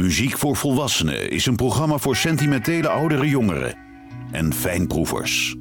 Muziek 0.00 0.38
voor 0.38 0.56
Volwassenen 0.56 1.30
is 1.30 1.46
een 1.46 1.56
programma 1.56 1.98
voor 1.98 2.16
sentimentele 2.16 2.88
oudere 2.88 3.28
jongeren 3.28 3.74
en 4.30 4.52
fijnproevers. 4.54 5.56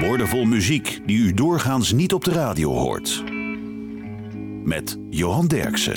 Woordenvol 0.00 0.44
muziek 0.44 1.00
die 1.06 1.18
u 1.18 1.34
doorgaans 1.34 1.92
niet 1.92 2.12
op 2.12 2.24
de 2.24 2.32
radio 2.32 2.72
hoort. 2.72 3.24
Met 4.64 4.98
Johan 5.10 5.46
Derksen. 5.46 5.94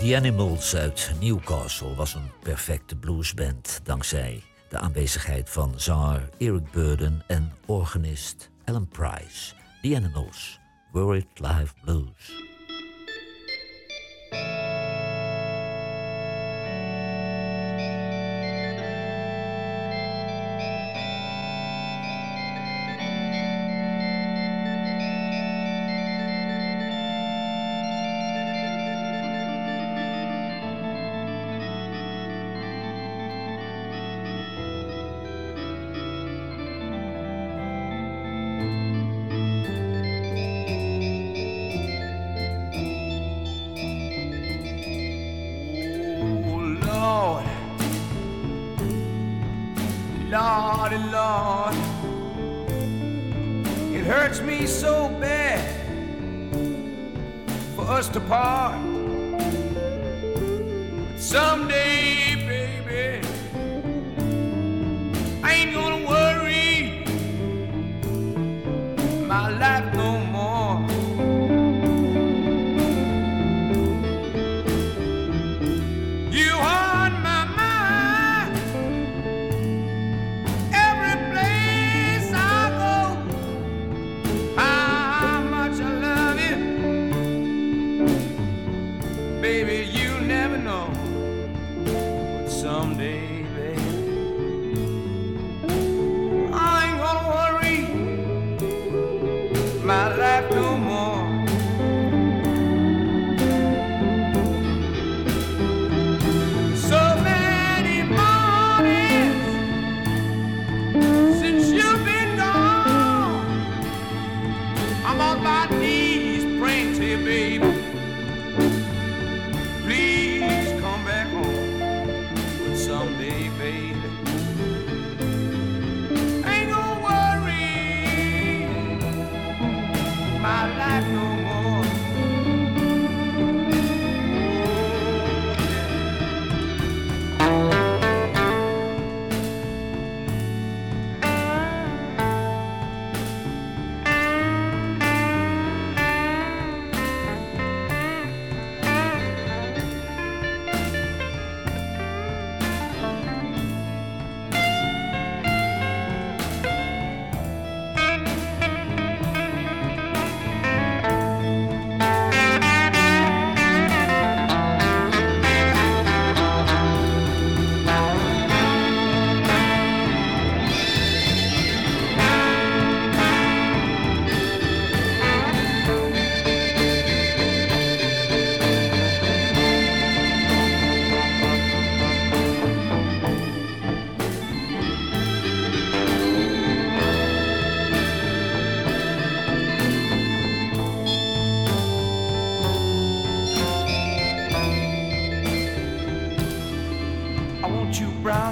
The 0.00 0.16
Animals 0.16 0.76
uit 0.76 1.12
Newcastle 1.20 1.94
was 1.94 2.14
een 2.14 2.30
perfecte 2.42 2.96
bluesband 2.96 3.80
dankzij 3.82 4.42
de 4.68 4.78
aanwezigheid 4.78 5.50
van 5.50 5.72
zanger 5.76 6.28
Eric 6.38 6.70
Burden 6.72 7.22
en 7.26 7.52
organist 7.66 8.50
Alan 8.64 8.88
Price. 8.88 9.54
The 9.82 9.96
Animals, 9.96 10.60
Worried 10.92 11.26
Live 11.34 11.72
Blues. 11.84 12.53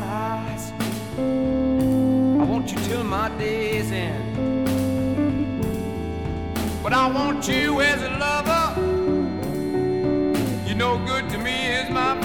eyes. 0.03 0.73
I 1.19 2.45
want 2.45 2.73
you 2.73 2.79
till 2.89 3.05
my 3.05 3.29
day's 3.39 3.91
end. 3.91 4.67
But 6.83 6.93
I 6.93 7.11
want 7.11 7.49
you 7.49 7.81
as 7.81 8.03
a 8.03 8.11
lover. 8.25 8.65
You 10.69 10.75
know, 10.75 10.99
good 11.07 11.29
to 11.31 11.39
me 11.39 11.67
is 11.67 11.91
my. 11.91 12.22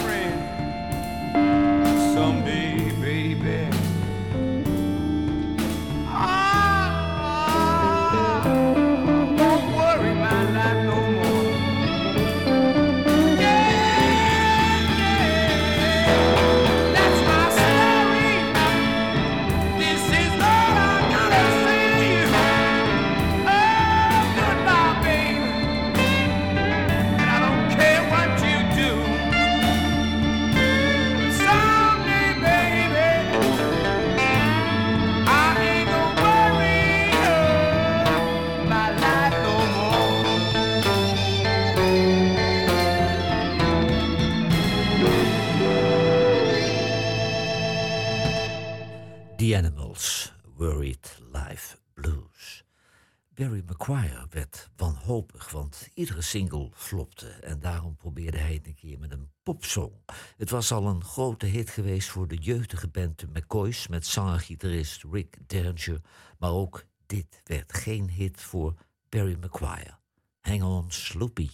Iedere 55.93 56.21
single 56.21 56.69
flopte 56.73 57.29
en 57.29 57.59
daarom 57.59 57.95
probeerde 57.95 58.37
hij 58.37 58.59
een 58.63 58.75
keer 58.75 58.99
met 58.99 59.11
een 59.11 59.31
popsong. 59.43 59.91
Het 60.37 60.49
was 60.49 60.71
al 60.71 60.87
een 60.87 61.03
grote 61.03 61.45
hit 61.45 61.69
geweest 61.69 62.09
voor 62.09 62.27
de 62.27 62.35
jeugdige 62.35 62.87
band 62.87 63.19
de 63.19 63.27
McCoys 63.33 63.87
met 63.87 64.05
zanger-gitarist 64.05 65.03
Rick 65.11 65.37
Derringer, 65.49 66.01
maar 66.37 66.51
ook 66.51 66.85
dit 67.05 67.41
werd 67.43 67.73
geen 67.73 68.09
hit 68.09 68.41
voor 68.41 68.73
Barry 69.09 69.37
McGuire. 69.41 69.97
Hang 70.41 70.63
on, 70.63 70.91
Sloopy. 70.91 71.49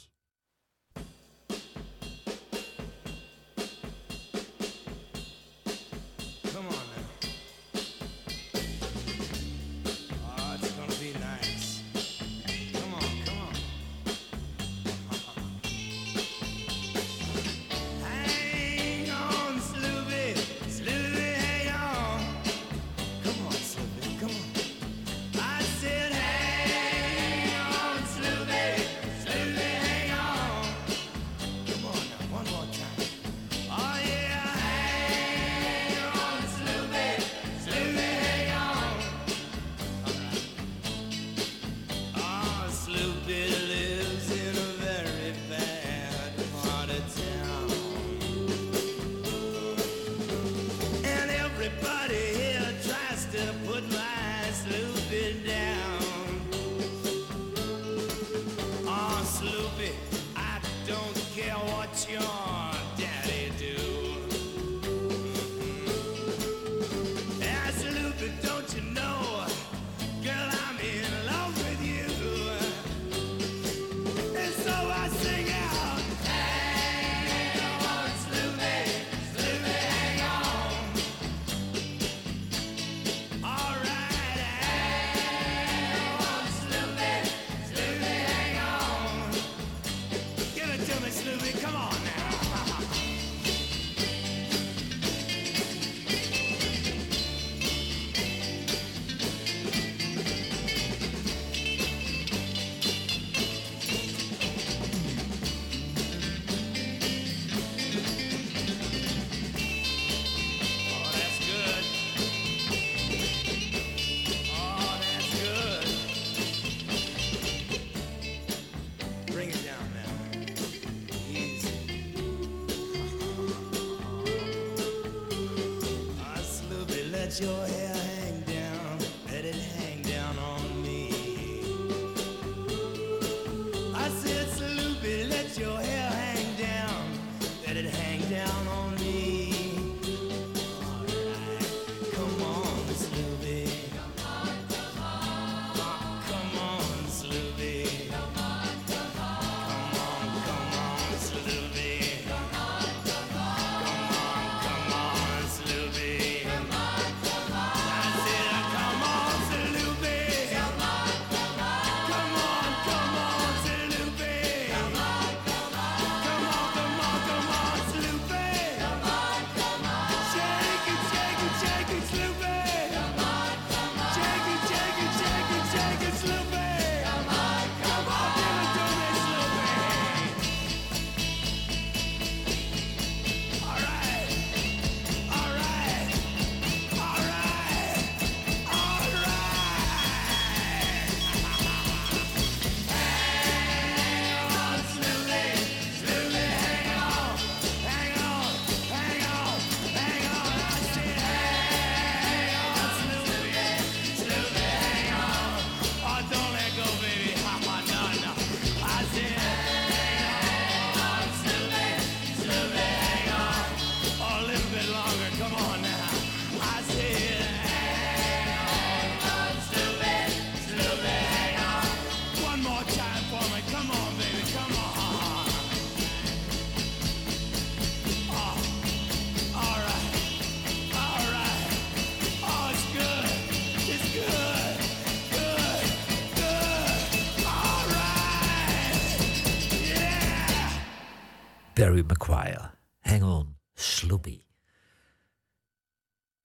Barry 241.73 242.03
McGuire, 242.03 242.71
Hang 243.01 243.23
On, 243.23 243.55
Sloopy. 243.73 244.43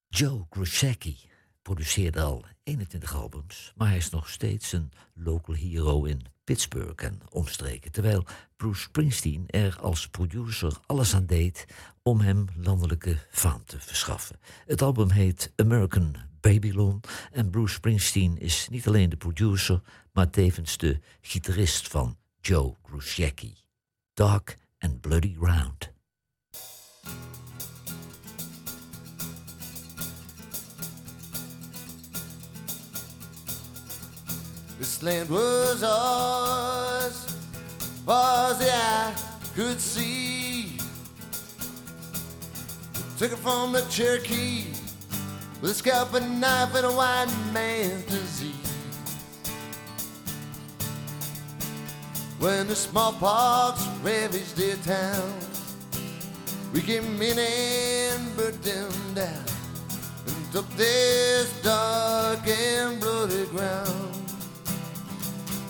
Joe 0.07 0.45
Grusecki 0.49 1.17
produceerde 1.61 2.21
al 2.21 2.45
21 2.63 3.15
albums, 3.15 3.73
maar 3.75 3.87
hij 3.87 3.97
is 3.97 4.09
nog 4.09 4.29
steeds 4.29 4.71
een 4.71 4.91
local 5.13 5.55
hero 5.55 6.03
in 6.03 6.25
Pittsburgh 6.43 7.03
en 7.03 7.19
omstreken. 7.29 7.91
Terwijl 7.91 8.25
Bruce 8.55 8.81
Springsteen 8.81 9.43
er 9.47 9.77
als 9.79 10.07
producer 10.07 10.73
alles 10.85 11.15
aan 11.15 11.25
deed 11.25 11.65
om 12.03 12.19
hem 12.19 12.45
landelijke 12.55 13.17
faam 13.31 13.65
te 13.65 13.79
verschaffen. 13.79 14.39
Het 14.65 14.81
album 14.81 15.09
heet 15.09 15.53
American 15.55 16.15
Babylon 16.39 17.01
en 17.31 17.49
Bruce 17.49 17.73
Springsteen 17.73 18.37
is 18.37 18.67
niet 18.69 18.87
alleen 18.87 19.09
de 19.09 19.17
producer, 19.17 19.81
maar 20.11 20.29
tevens 20.29 20.77
de 20.77 20.99
gitarist 21.21 21.87
van 21.87 22.17
Joe 22.41 22.75
Grusecki. 22.83 23.57
Dark 24.13 24.57
and 24.81 25.01
bloody 25.01 25.35
round. 25.37 25.89
This 34.77 35.03
land 35.03 35.29
was 35.29 35.83
ours, 35.83 37.25
far 38.05 38.51
as 38.51 38.59
the 38.59 38.71
eye 38.73 39.13
could 39.55 39.79
see. 39.81 40.77
Took 43.17 43.33
it 43.33 43.39
from 43.39 43.73
the 43.73 43.81
Cherokee 43.89 44.67
with 45.61 45.71
a 45.71 45.73
scalp 45.73 46.13
and 46.13 46.39
knife 46.39 46.73
and 46.73 46.85
a 46.85 46.91
white 46.91 47.27
man's 47.51 48.05
disease. 48.05 48.58
When 52.39 52.67
the 52.67 52.75
smallpox 52.75 53.85
ravaged 54.01 54.55
their 54.55 54.77
town. 54.77 55.33
We 56.73 56.81
came 56.81 57.21
in 57.21 57.37
and 57.37 58.37
burnt 58.37 58.61
them 58.63 58.91
down 59.13 59.43
and 60.25 60.51
took 60.51 60.69
this 60.77 61.61
dark 61.61 62.47
and 62.47 62.99
bloody 62.99 63.45
ground. 63.47 64.13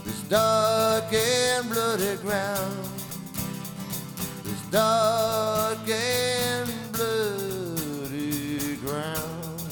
This 0.05 0.21
dark 0.29 1.11
and 1.11 1.69
bloody 1.69 2.17
ground. 2.17 2.87
This 4.43 4.61
dark 4.69 5.89
and 5.89 6.69
bloody 6.91 8.75
ground. 8.77 9.63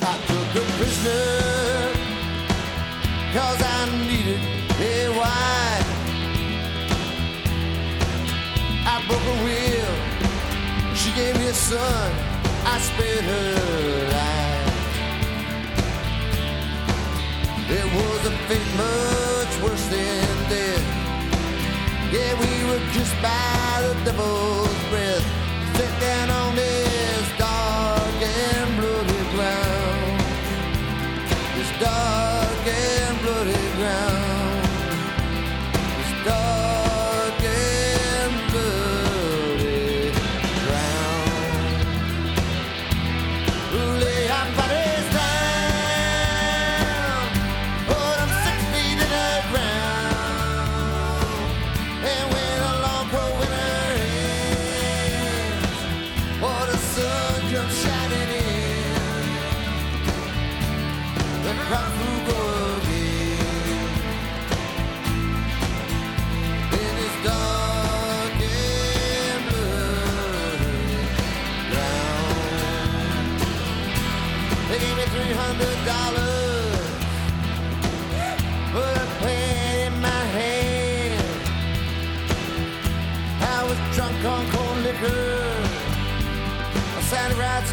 I 0.00 0.18
took 0.26 0.62
a 0.62 0.66
prisoner 0.76 1.91
cause 3.32 3.62
I 3.62 3.88
needed 4.08 4.40
a 4.78 5.08
wife. 5.20 5.88
I 8.84 8.96
broke 9.08 9.26
a 9.34 9.36
will, 9.44 9.94
she 10.94 11.12
gave 11.12 11.38
me 11.38 11.46
a 11.46 11.54
son, 11.54 12.12
I 12.66 12.78
spared 12.78 13.24
her 13.32 14.08
life. 14.16 14.52
It 17.78 17.86
was 17.96 18.20
a 18.26 18.34
fate 18.48 18.72
much 18.76 19.52
worse 19.62 19.86
than 19.86 20.28
death. 20.50 20.86
Yeah, 22.12 22.32
we 22.42 22.52
were 22.68 22.84
kissed 22.92 23.16
by 23.22 23.80
the 23.84 23.94
devil's 24.04 24.78
breath. 24.90 25.26
Set 25.76 26.00
down 26.00 26.28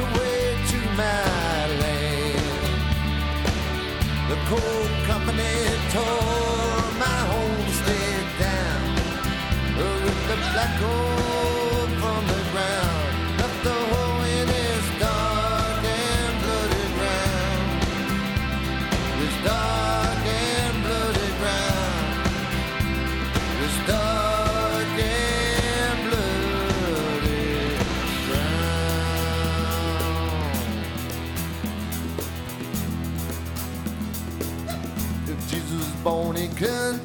away 0.05 0.57
to 0.71 0.79
my 1.01 1.59
land. 1.81 2.49
The 4.29 4.37
coal 4.49 4.85
company 5.11 5.55
tore 5.93 6.87
my 7.03 7.19
homestead 7.31 8.25
down. 8.45 8.83
With 9.77 10.27
the 10.29 10.37
black 10.51 10.79
gold 10.79 11.28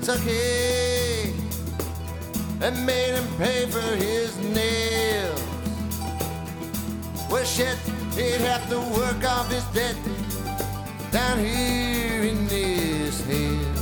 Kentucky 0.05 1.33
and 2.61 2.85
made 2.85 3.15
him 3.15 3.27
pay 3.39 3.65
for 3.65 3.97
his 3.97 4.37
nails. 4.53 5.43
Well, 7.31 7.43
shit, 7.45 7.79
he'd 8.15 8.43
have 8.43 8.69
to 8.69 8.81
work 8.81 9.25
off 9.25 9.51
his 9.51 9.65
debt 9.73 9.97
down 11.11 11.39
here 11.39 12.23
in 12.23 12.47
this 12.49 13.25
hell. 13.25 13.73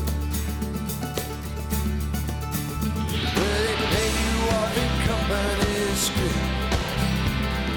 Well, 3.35 3.59
they 3.67 3.75
pay 3.91 4.11
you 4.23 4.37
off 4.55 4.76
in 4.79 4.91
company 5.09 5.75
scrip. 6.07 6.37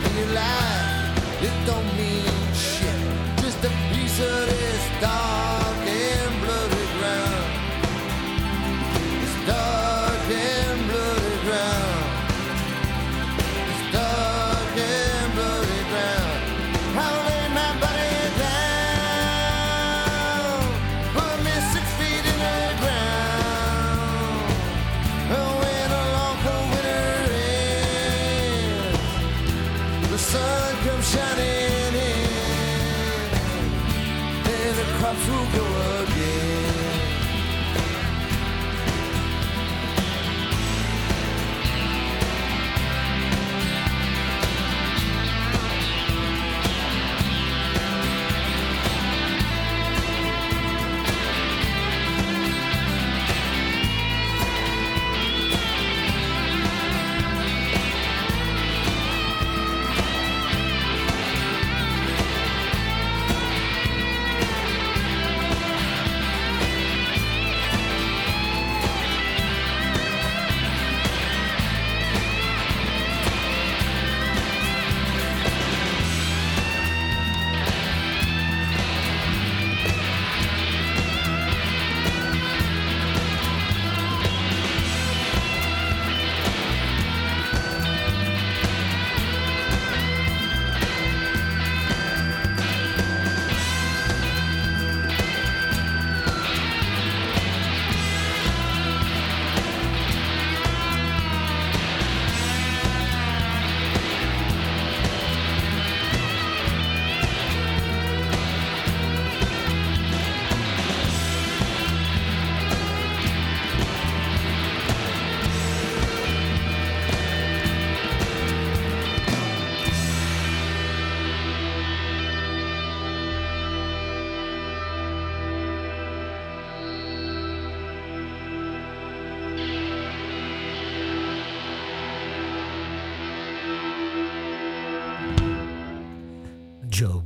And 0.06 0.18
your 0.20 0.32
life, 0.36 1.42
it 1.42 1.66
don't 1.66 1.90
mean 1.98 2.54
shit. 2.54 3.42
Just 3.42 3.66
a 3.66 3.72
piece 3.92 4.20
of 4.20 4.46
this 4.46 5.02
dark 5.02 5.45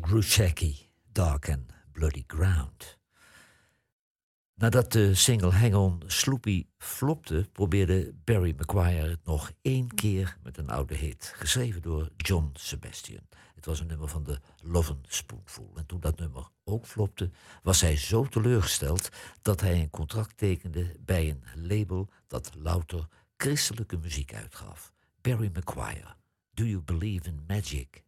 Joe 0.09 0.21
Gruchecki, 0.21 0.89
Dark 1.11 1.49
and 1.49 1.71
Bloody 1.91 2.23
Ground. 2.27 2.97
Nadat 4.55 4.91
de 4.91 5.15
single 5.15 5.51
Hang 5.51 5.75
On 5.75 6.03
Sloopy 6.05 6.67
flopte, 6.77 7.49
probeerde 7.51 8.13
Barry 8.23 8.55
McGuire 8.57 9.09
het 9.09 9.25
nog 9.25 9.51
één 9.61 9.95
keer 9.95 10.37
met 10.43 10.57
een 10.57 10.69
oude 10.69 10.95
hit, 10.95 11.33
geschreven 11.35 11.81
door 11.81 12.09
John 12.17 12.49
Sebastian. 12.53 13.27
Het 13.55 13.65
was 13.65 13.79
een 13.79 13.87
nummer 13.87 14.07
van 14.07 14.23
de 14.23 14.39
Lovin' 14.61 15.05
Spoonful. 15.07 15.71
En 15.75 15.85
toen 15.85 15.99
dat 15.99 16.19
nummer 16.19 16.49
ook 16.63 16.85
flopte, 16.85 17.31
was 17.63 17.81
hij 17.81 17.97
zo 17.97 18.25
teleurgesteld 18.25 19.09
dat 19.41 19.61
hij 19.61 19.81
een 19.81 19.89
contract 19.89 20.37
tekende 20.37 20.95
bij 20.99 21.29
een 21.29 21.67
label 21.67 22.09
dat 22.27 22.51
louter 22.55 23.07
christelijke 23.37 23.97
muziek 23.97 24.33
uitgaf. 24.33 24.93
Barry 25.21 25.51
McGuire, 25.53 26.15
Do 26.53 26.63
You 26.63 26.81
Believe 26.81 27.27
in 27.27 27.43
Magic? 27.47 28.03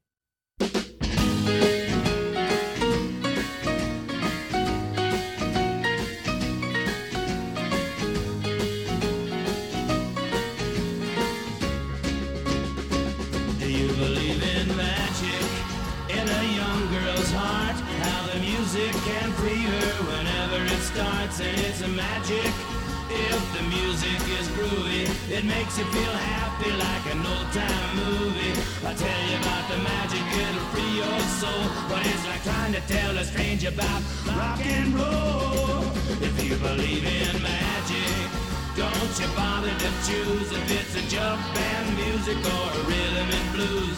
It 25.31 25.45
makes 25.45 25.77
you 25.77 25.85
feel 25.85 26.11
happy 26.11 26.71
like 26.71 27.05
an 27.13 27.25
old 27.25 27.49
time 27.53 27.95
movie. 27.95 28.51
I 28.85 28.93
tell 28.93 29.21
you 29.29 29.37
about 29.37 29.65
the 29.71 29.77
magic, 29.77 30.23
it'll 30.43 30.67
free 30.71 30.93
your 30.97 31.19
soul. 31.39 31.63
But 31.87 32.05
it's 32.05 32.25
like 32.27 32.43
trying 32.43 32.73
to 32.73 32.81
tell 32.81 33.17
a 33.17 33.23
stranger 33.23 33.69
about 33.69 34.01
rock 34.27 34.59
and 34.65 34.93
roll. 34.93 35.83
If 36.21 36.43
you 36.43 36.55
believe 36.57 37.05
in 37.05 37.41
magic, 37.41 37.60
don't 38.81 39.19
you 39.21 39.29
bother 39.37 39.69
to 39.69 39.89
choose 40.07 40.49
if 40.51 40.65
it's 40.73 40.93
a 40.97 41.03
jump 41.13 41.41
band 41.53 41.87
music 42.01 42.37
or 42.37 42.65
a 42.79 42.81
rhythm 42.89 43.29
and 43.37 43.47
blues. 43.53 43.97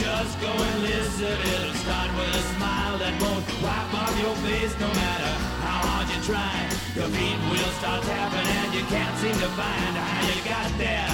Just 0.00 0.32
go 0.40 0.48
and 0.48 0.78
listen, 0.88 1.36
it'll 1.52 1.76
start 1.84 2.10
with 2.16 2.40
a 2.40 2.44
smile 2.56 2.96
that 2.96 3.14
won't 3.20 3.44
wipe 3.60 3.92
off 4.00 4.14
your 4.24 4.36
face 4.46 4.74
no 4.80 4.88
matter 4.88 5.32
how 5.64 5.78
hard 5.86 6.06
you 6.12 6.20
try. 6.24 6.56
Your 6.96 7.10
feet 7.12 7.38
will 7.50 7.72
start 7.80 8.02
tapping 8.08 8.48
and 8.60 8.70
you 8.72 8.84
can't 8.94 9.16
seem 9.20 9.36
to 9.44 9.50
find 9.60 9.94
how 10.00 10.20
you 10.30 10.38
got 10.48 10.70
there. 10.80 11.12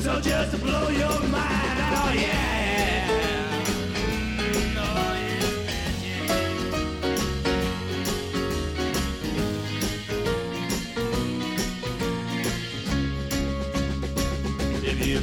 So 0.00 0.20
just 0.20 0.58
blow 0.62 0.88
your 0.88 1.20
mind, 1.28 1.78
oh 2.00 2.12
yeah. 2.16 3.43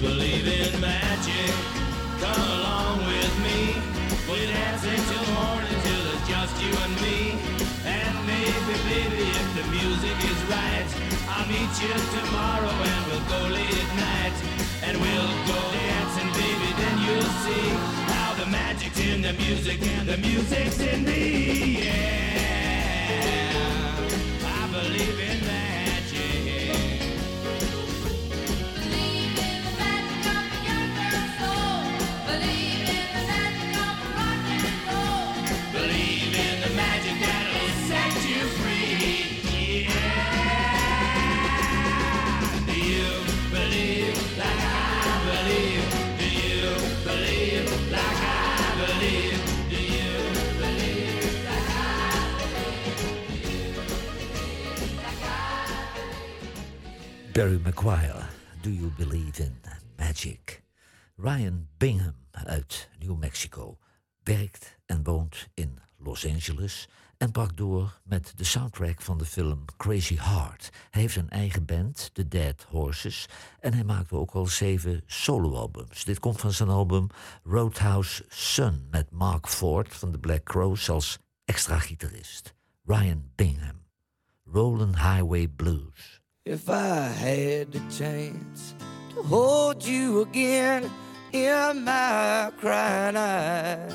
Believe 0.02 0.48
in 0.48 0.82
magic, 0.82 1.54
come 2.20 2.42
along 2.58 3.06
with 3.06 3.34
me. 3.46 3.78
We're 4.28 4.50
dancing 4.50 4.98
till 4.98 5.28
morning 5.38 5.78
till 5.86 6.04
it's 6.14 6.26
just 6.28 6.56
you 6.64 6.74
and 6.74 6.96
me. 7.06 7.38
And 7.86 8.16
maybe, 8.26 8.74
baby, 8.90 9.30
if 9.30 9.48
the 9.58 9.66
music 9.70 10.18
is 10.26 10.40
right, 10.50 10.90
I'll 11.30 11.46
meet 11.48 11.74
you 11.84 11.94
tomorrow 12.18 12.74
and 12.92 13.02
we'll 13.08 13.28
go 13.30 13.42
late 13.54 13.78
at 13.84 13.92
night. 14.10 14.36
And 14.88 14.98
we'll 14.98 15.34
go 15.46 15.60
dancing, 15.70 16.30
baby, 16.34 16.70
then 16.82 16.96
you'll 17.06 17.34
see 17.46 17.68
how 18.10 18.34
the 18.42 18.48
magic's 18.50 19.00
in 19.00 19.22
the 19.22 19.34
music 19.34 19.80
and 19.86 20.10
the 20.10 20.18
music's 20.18 20.80
in 20.80 21.06
me. 21.06 21.86
Yeah, 21.86 23.22
I 24.50 24.62
believe 24.74 25.20
in 25.30 25.31
Barry 57.34 57.60
Maguire, 57.64 58.28
Do 58.62 58.70
You 58.70 58.92
Believe 58.98 59.40
in 59.40 59.56
Magic? 59.98 60.64
Ryan 61.16 61.68
Bingham 61.78 62.16
uit 62.32 62.90
New 63.00 63.18
Mexico 63.18 63.78
werkt 64.24 64.78
en 64.86 65.04
woont 65.04 65.48
in 65.54 65.80
Los 65.98 66.26
Angeles 66.26 66.90
en 67.18 67.32
brak 67.32 67.58
door 67.58 68.00
met 68.04 68.34
de 68.36 68.44
soundtrack 68.44 69.02
van 69.02 69.18
de 69.18 69.26
film 69.26 69.66
Crazy 69.78 70.18
Heart. 70.18 70.70
Hij 70.90 71.02
heeft 71.02 71.16
een 71.16 71.30
eigen 71.30 71.66
band, 71.66 72.10
The 72.14 72.28
Dead 72.28 72.66
Horses, 72.70 73.26
en 73.60 73.74
hij 73.74 73.84
maakte 73.84 74.16
ook 74.16 74.32
al 74.32 74.46
zeven 74.46 75.04
soloalbums. 75.06 76.04
Dit 76.04 76.20
komt 76.20 76.40
van 76.40 76.52
zijn 76.52 76.70
album 76.70 77.08
Roadhouse 77.44 78.26
Sun 78.28 78.88
met 78.90 79.12
Mark 79.12 79.48
Ford 79.48 79.94
van 79.96 80.12
de 80.12 80.20
Black 80.20 80.44
Crows 80.44 80.90
als 80.90 81.20
extra 81.46 81.80
gitarist. 81.80 82.54
Ryan 82.84 83.32
Bingham, 83.36 83.86
Rollin' 84.44 84.96
Highway 84.96 85.48
Blues. 85.48 86.21
If 86.44 86.72
I 86.72 87.02
had 87.04 87.72
the 87.72 87.80
chance 87.96 88.74
to 89.14 89.22
hold 89.22 89.86
you 89.86 90.22
again 90.22 90.90
in 91.32 91.84
my 91.84 92.52
crying 92.60 93.16
eyes, 93.16 93.94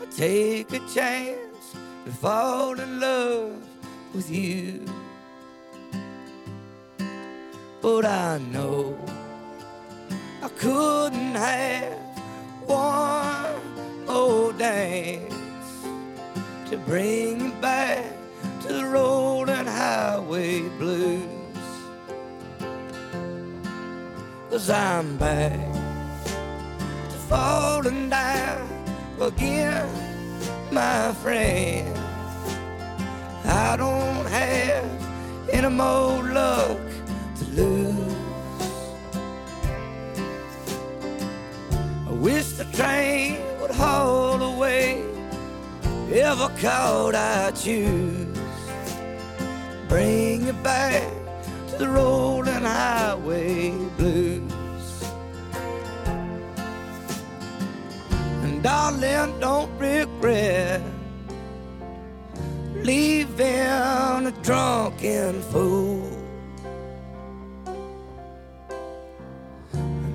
I'd 0.00 0.10
take 0.10 0.72
a 0.72 0.78
chance 0.94 1.76
to 2.06 2.10
fall 2.12 2.80
in 2.80 2.98
love 2.98 3.62
with 4.14 4.30
you. 4.30 4.86
But 7.82 8.06
I 8.06 8.38
know 8.50 8.98
I 10.42 10.48
couldn't 10.48 11.34
have 11.34 11.92
one 12.64 14.06
more 14.06 14.54
dance 14.54 15.34
to 16.70 16.78
bring 16.78 17.38
you 17.38 17.52
back 17.60 18.16
to 18.62 18.72
the 18.72 18.86
rolling 19.62 19.78
highway 19.78 20.60
blues. 20.78 21.22
Cause 24.50 24.70
I'm 24.70 25.16
back 25.16 25.72
to 27.10 27.16
falling 27.28 28.10
down 28.10 28.68
again, 29.20 29.88
my 30.70 31.12
friend. 31.22 31.96
I 33.44 33.76
don't 33.76 34.26
have 34.26 34.84
any 35.50 35.68
more 35.68 36.22
luck 36.22 36.78
to 37.38 37.44
lose. 37.52 38.16
I 42.08 42.12
wish 42.12 42.52
the 42.52 42.64
train 42.76 43.38
would 43.60 43.70
haul 43.70 44.42
away 44.42 45.04
ever 46.12 46.50
caught 46.60 47.14
I 47.14 47.52
choose. 47.52 48.31
Bring 49.92 50.46
you 50.46 50.54
back 50.54 51.06
to 51.68 51.76
the 51.76 51.86
rolling 51.86 52.62
highway 52.62 53.72
blues. 53.98 55.04
And 58.42 58.62
darling, 58.62 59.38
don't 59.38 59.70
regret 59.78 60.80
leaving 62.76 64.26
a 64.32 64.34
drunken 64.40 65.42
fool. 65.52 66.08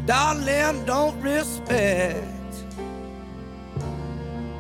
Darling, 0.08 0.86
don't 0.86 1.22
respect 1.22 2.26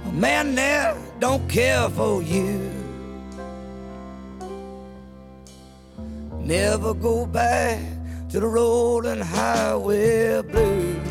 a 0.05 0.11
man 0.11 0.53
that 0.53 0.95
don't 1.19 1.49
care 1.49 1.89
for 1.89 2.21
you. 2.21 2.76
Never 6.47 6.93
go 6.93 7.25
back 7.25 7.81
to 8.29 8.39
the 8.39 8.47
rolling 8.47 9.19
highway 9.19 10.41
blues. 10.43 11.06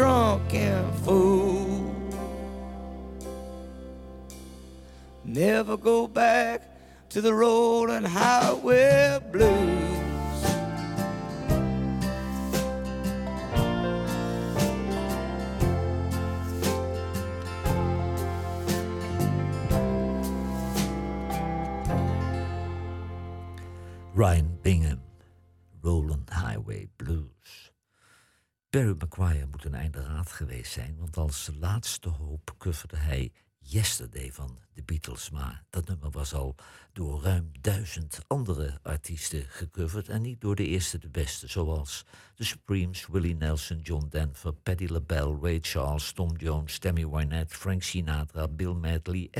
drunken 0.00 0.90
fool. 1.04 1.94
Never 5.26 5.76
go 5.76 6.08
back 6.08 6.62
to 7.10 7.20
the 7.20 7.34
rolling 7.34 8.04
highway 8.04 9.18
blues. 9.30 9.60
Ryan 24.14 24.49
Barry 28.80 28.96
McGuire 28.98 29.46
moet 29.46 29.64
een 29.64 29.74
einde 29.74 30.02
raad 30.02 30.32
geweest 30.32 30.72
zijn, 30.72 30.96
want 30.98 31.16
als 31.16 31.50
laatste 31.58 32.08
hoop 32.08 32.54
coverde 32.58 32.96
hij 32.96 33.32
Yesterday 33.58 34.32
van 34.32 34.58
de 34.74 34.82
Beatles. 34.82 35.30
Maar 35.30 35.64
dat 35.70 35.88
nummer 35.88 36.10
was 36.10 36.34
al 36.34 36.54
door 36.92 37.22
ruim 37.22 37.50
duizend 37.60 38.18
andere 38.26 38.78
artiesten 38.82 39.44
gecoverd 39.48 40.08
en 40.08 40.22
niet 40.22 40.40
door 40.40 40.54
de 40.54 40.66
eerste 40.66 40.98
de 40.98 41.08
beste, 41.08 41.48
zoals 41.48 42.04
The 42.34 42.44
Supremes, 42.44 43.06
Willie 43.06 43.34
Nelson, 43.34 43.78
John 43.78 44.06
Denver, 44.08 44.52
Patti 44.52 44.88
LaBelle, 44.88 45.38
Ray 45.40 45.58
Charles, 45.62 46.12
Tom 46.12 46.36
Jones, 46.36 46.78
Tammy 46.78 47.08
Wynette, 47.08 47.56
Frank 47.56 47.82
Sinatra, 47.82 48.48
Bill 48.48 48.74
Medley, 48.74 49.30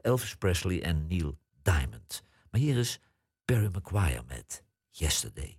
Elvis 0.00 0.36
Presley 0.36 0.82
en 0.82 1.06
Neil 1.06 1.38
Diamond. 1.62 2.22
Maar 2.50 2.60
hier 2.60 2.76
is 2.76 3.00
Barry 3.44 3.70
McGuire 3.72 4.22
met 4.26 4.62
Yesterday. 4.90 5.58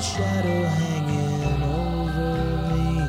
a 0.00 0.02
shadow 0.02 0.62
hanging 0.64 1.62
over 1.62 2.32
me. 2.70 3.06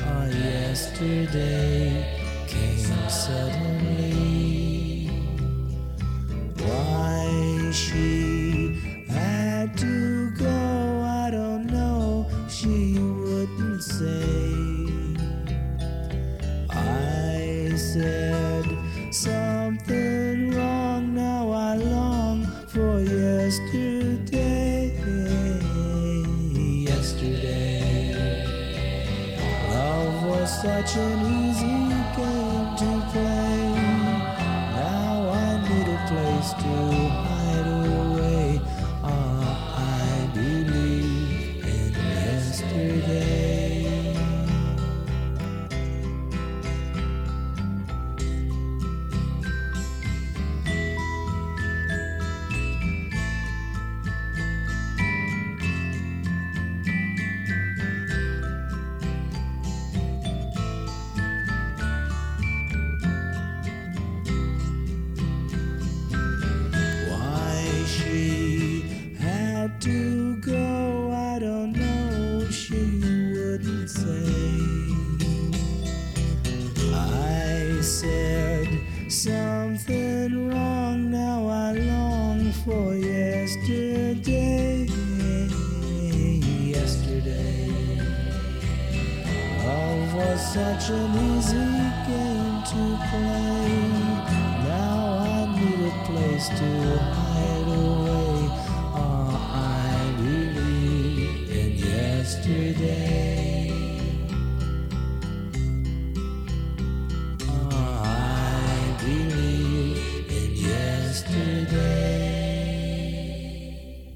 Ah, 0.00 0.24
yesterday 0.24 2.16
came 2.48 3.10
suddenly. 3.10 5.10
Why 6.64 7.70
she 7.72 8.19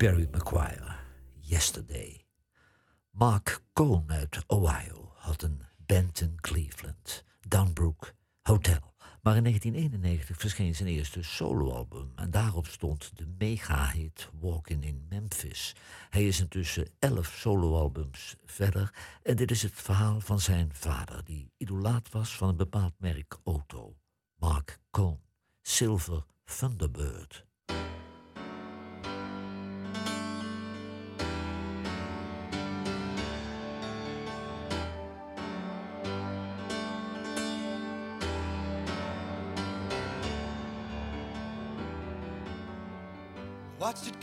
Barry 0.05 0.29
McGuire, 0.33 0.97
Yesterday. 1.41 2.25
Mark 3.11 3.63
Cohn 3.73 4.05
uit 4.07 4.45
Ohio 4.47 5.13
had 5.15 5.43
een 5.43 5.63
band 5.87 6.21
in 6.21 6.41
Cleveland, 6.41 7.25
Downbrook 7.49 8.15
Hotel. 8.43 8.95
Maar 9.23 9.37
in 9.37 9.43
1991 9.43 10.37
verscheen 10.37 10.75
zijn 10.75 10.89
eerste 10.89 11.23
soloalbum 11.23 12.13
en 12.17 12.31
daarop 12.31 12.67
stond 12.67 13.17
de 13.17 13.27
mega-hit 13.39 14.31
Walking 14.41 14.85
in 14.85 15.07
Memphis. 15.09 15.75
Hij 16.11 16.27
is 16.27 16.41
intussen 16.41 16.89
elf 16.99 17.27
soloalbums 17.27 18.37
verder 18.45 18.95
en 19.23 19.37
dit 19.37 19.51
is 19.51 19.63
het 19.63 19.73
verhaal 19.75 20.21
van 20.21 20.41
zijn 20.41 20.75
vader, 20.75 21.25
die 21.25 21.53
idolaat 21.57 22.11
was 22.11 22.37
van 22.37 22.49
een 22.49 22.57
bepaald 22.57 22.95
merk 22.99 23.39
auto. 23.45 23.97
Mark 24.37 24.81
Cohn, 24.91 25.21
Silver 25.63 26.25
Thunderbird. 26.45 27.47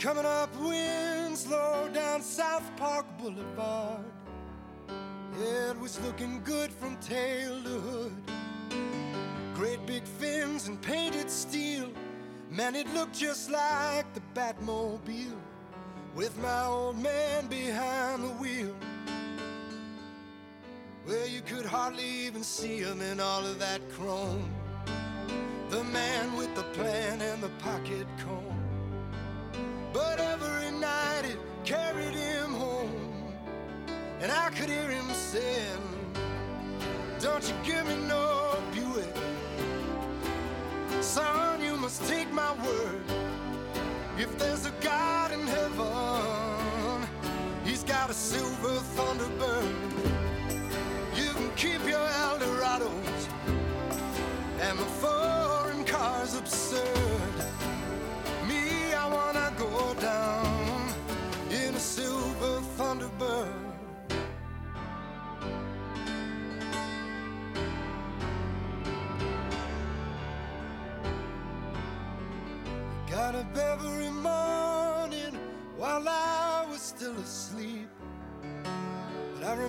Coming 0.02 0.24
up 0.24 0.50
Winslow 0.60 1.88
down 1.94 2.20
South 2.22 2.68
Park 2.76 3.06
Boulevard. 3.18 4.04
It 5.38 5.78
was 5.78 6.00
looking 6.00 6.42
good 6.42 6.72
from 6.72 6.96
tail 6.96 7.62
to 7.62 7.68
hood. 7.68 8.12
Great 9.54 9.86
big 9.86 10.02
fins 10.02 10.66
and 10.66 10.82
painted 10.82 11.30
steel. 11.30 11.88
Man, 12.50 12.74
it 12.74 12.92
looked 12.94 13.16
just 13.16 13.48
like 13.48 14.12
the 14.12 14.20
Batmobile. 14.34 15.38
With 16.16 16.36
my 16.38 16.64
old 16.64 16.98
man 16.98 17.46
behind 17.46 18.24
the 18.24 18.34
wheel. 18.42 18.74
Well, 21.06 21.28
you 21.28 21.42
could 21.42 21.64
hardly 21.64 22.08
even 22.26 22.42
see 22.42 22.78
him 22.78 23.00
in 23.02 23.20
all 23.20 23.46
of 23.46 23.60
that 23.60 23.88
chrome. 23.92 24.50
The 25.70 25.84
man 25.84 26.36
with 26.36 26.52
the 26.56 26.64
plan 26.74 27.20
and 27.20 27.40
the 27.40 27.50
pocket 27.60 28.08
comb. 28.18 28.51
And 34.22 34.30
I 34.30 34.50
could 34.50 34.68
hear 34.68 34.88
him 34.88 35.10
saying, 35.12 35.82
Don't 37.18 37.42
you 37.48 37.54
give 37.64 37.84
me 37.88 37.96
no 38.06 38.54
Buick. 38.72 39.16
Son, 41.00 41.60
you 41.60 41.76
must 41.76 42.06
take 42.08 42.30
my 42.30 42.52
word. 42.64 43.02
If 44.16 44.38
there's 44.38 44.64
a 44.64 44.70
God 44.80 45.32
in 45.32 45.44
heaven, 45.44 47.08
he's 47.64 47.82
got 47.82 48.10
a 48.10 48.14
silver 48.14 48.78
thunderbird. 48.94 49.74
You 51.16 51.30
can 51.30 51.50
keep 51.56 51.84
your 51.84 52.06
Eldorados, 52.26 52.91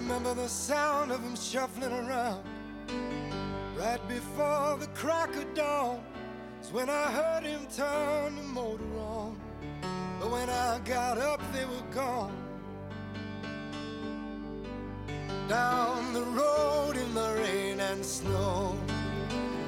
remember 0.04 0.34
the 0.34 0.50
sound 0.50 1.14
of 1.14 1.22
him 1.22 1.34
shuffling 1.34 1.94
around 1.94 2.44
right 3.78 4.06
before 4.10 4.76
the 4.78 4.88
crack 4.88 5.34
of 5.38 5.54
dawn. 5.54 6.04
It's 6.60 6.74
when 6.74 6.90
I 6.90 7.10
heard 7.10 7.44
him 7.44 7.66
turn 7.74 8.36
the 8.36 8.44
motor 8.44 8.84
on. 9.00 9.40
But 10.20 10.30
when 10.30 10.50
I 10.50 10.80
got 10.84 11.18
up, 11.18 11.42
they 11.54 11.64
were 11.64 11.88
gone. 11.92 12.36
Down 15.48 16.12
the 16.12 16.24
road 16.24 16.98
in 16.98 17.14
the 17.14 17.42
rain 17.42 17.80
and 17.80 18.04
snow, 18.04 18.78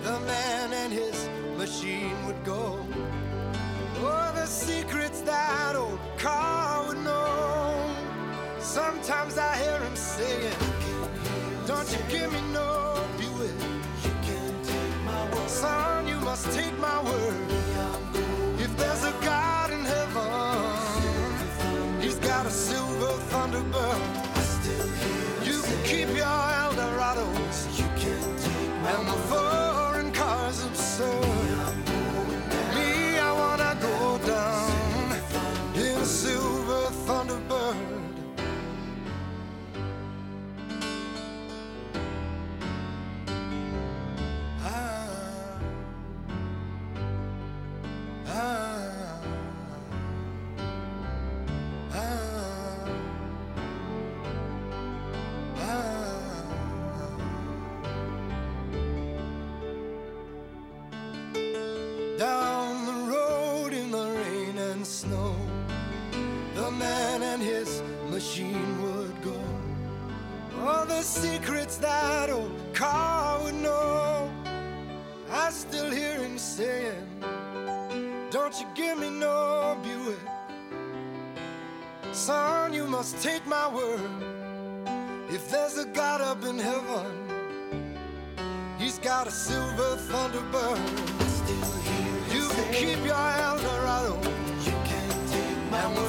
the 0.03 0.19
man 0.19 0.73
and 0.73 0.91
his 0.91 1.29
machine 1.57 2.25
would 2.25 2.43
go. 2.43 2.85
Oh, 3.99 4.31
the 4.35 4.45
secrets 4.45 5.21
that 5.21 5.77
old 5.77 5.99
car. 6.17 6.64
Sometimes 8.75 9.37
I 9.37 9.55
hear 9.55 9.79
him 9.79 9.95
saying, 9.95 10.53
Don't 11.65 11.89
you 11.93 11.99
give 12.09 12.29
me 12.33 12.41
no 12.51 13.01
Buick. 13.17 13.55
Son, 15.47 16.05
you 16.05 16.19
must 16.19 16.51
take 16.51 16.77
my 16.77 17.01
word. 17.01 17.51
If 18.59 18.75
there's 18.75 19.05
a 19.05 19.13
God 19.23 19.71
in 19.71 19.85
heaven, 19.85 22.01
he's 22.01 22.15
got 22.15 22.45
a 22.45 22.51
silver 22.51 23.13
Thunderbird. 23.31 24.04
The 66.65 66.71
man 66.71 67.21
and 67.21 67.43
his 67.43 67.83
machine 68.09 68.81
would 68.81 69.21
go. 69.21 69.39
All 70.61 70.85
the 70.85 71.03
secrets 71.03 71.77
that 71.77 72.31
old 72.31 72.59
car 72.73 73.43
would 73.43 73.53
know. 73.53 74.31
I 75.29 75.51
still 75.51 75.91
hear 75.91 76.17
him 76.17 76.39
saying, 76.39 77.07
Don't 78.31 78.55
you 78.59 78.67
give 78.73 78.97
me 78.97 79.11
no 79.11 79.77
Buick. 79.83 80.17
Son, 82.13 82.73
you 82.73 82.87
must 82.87 83.21
take 83.21 83.45
my 83.45 83.67
word. 83.67 84.09
If 85.29 85.51
there's 85.51 85.77
a 85.77 85.85
God 85.85 86.21
up 86.21 86.43
in 86.45 86.57
heaven, 86.57 87.11
he's 88.79 88.97
got 88.97 89.27
a 89.27 89.31
silver 89.31 89.97
Thunderbird. 90.09 90.81
You 92.33 92.49
can 92.49 92.73
keep 92.73 93.05
your 93.05 93.27
Eldorado. 93.49 94.35
And 95.77 95.95
the 95.97 96.01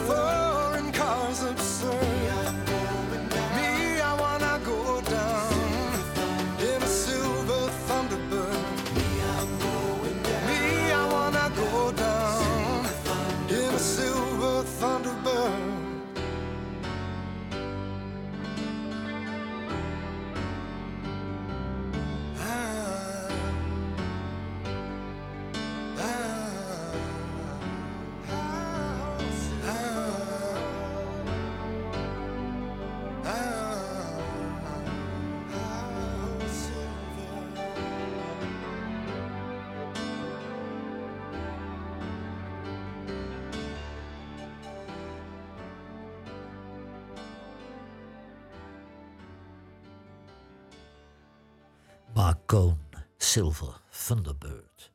Silver 53.37 53.81
Thunderbird. 53.91 54.93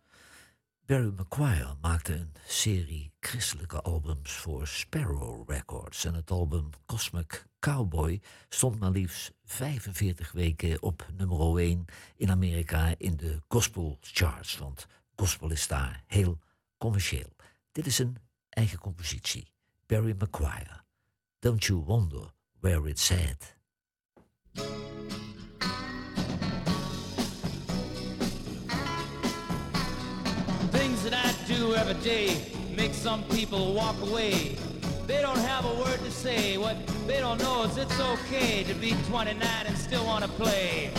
Barry 0.86 1.14
McGuire 1.16 1.76
maakte 1.82 2.14
een 2.14 2.34
serie 2.48 3.14
christelijke 3.20 3.82
albums 3.82 4.32
voor 4.32 4.68
Sparrow 4.68 5.50
Records. 5.50 6.06
En 6.06 6.14
het 6.14 6.32
album 6.32 6.70
Cosmic 6.86 7.46
Cowboy 7.60 8.22
stond 8.50 8.80
maar 8.80 8.92
liefst 8.92 9.34
45 9.44 10.32
weken 10.32 10.82
op 10.82 11.08
nummer 11.18 11.58
1 11.58 11.86
in 12.16 12.32
Amerika 12.32 12.94
in 12.98 13.18
de 13.18 13.42
gospel 13.48 13.98
charts. 14.02 14.58
Want 14.58 14.88
gospel 15.16 15.52
is 15.52 15.68
daar 15.68 16.04
heel 16.08 16.40
commercieel. 16.78 17.36
Dit 17.72 17.86
is 17.86 18.00
een 18.00 18.18
eigen 18.50 18.80
compositie. 18.80 19.52
Barry 19.86 20.16
McGuire. 20.20 20.84
Don't 21.40 21.64
you 21.64 21.80
wonder 21.80 22.34
where 22.60 22.90
it's 22.90 23.12
at? 23.12 23.56
Things 31.02 31.14
that 31.16 31.26
I 31.26 31.48
do 31.48 31.74
every 31.74 31.96
day 32.04 32.38
make 32.78 32.94
some 32.94 33.24
people 33.24 33.74
walk 33.74 34.00
away. 34.02 34.56
They 35.08 35.20
don't 35.22 35.40
have 35.40 35.66
a 35.66 35.74
word 35.74 35.98
to 35.98 36.12
say. 36.12 36.58
What 36.60 36.78
they 37.08 37.20
don't 37.20 37.42
know 37.42 37.64
is 37.64 37.76
it's 37.78 38.00
okay 38.00 38.64
to 38.64 38.76
be 38.76 38.92
29 39.08 39.42
and 39.66 39.78
still 39.78 40.06
want 40.06 40.24
to 40.24 40.30
play. 40.32 40.92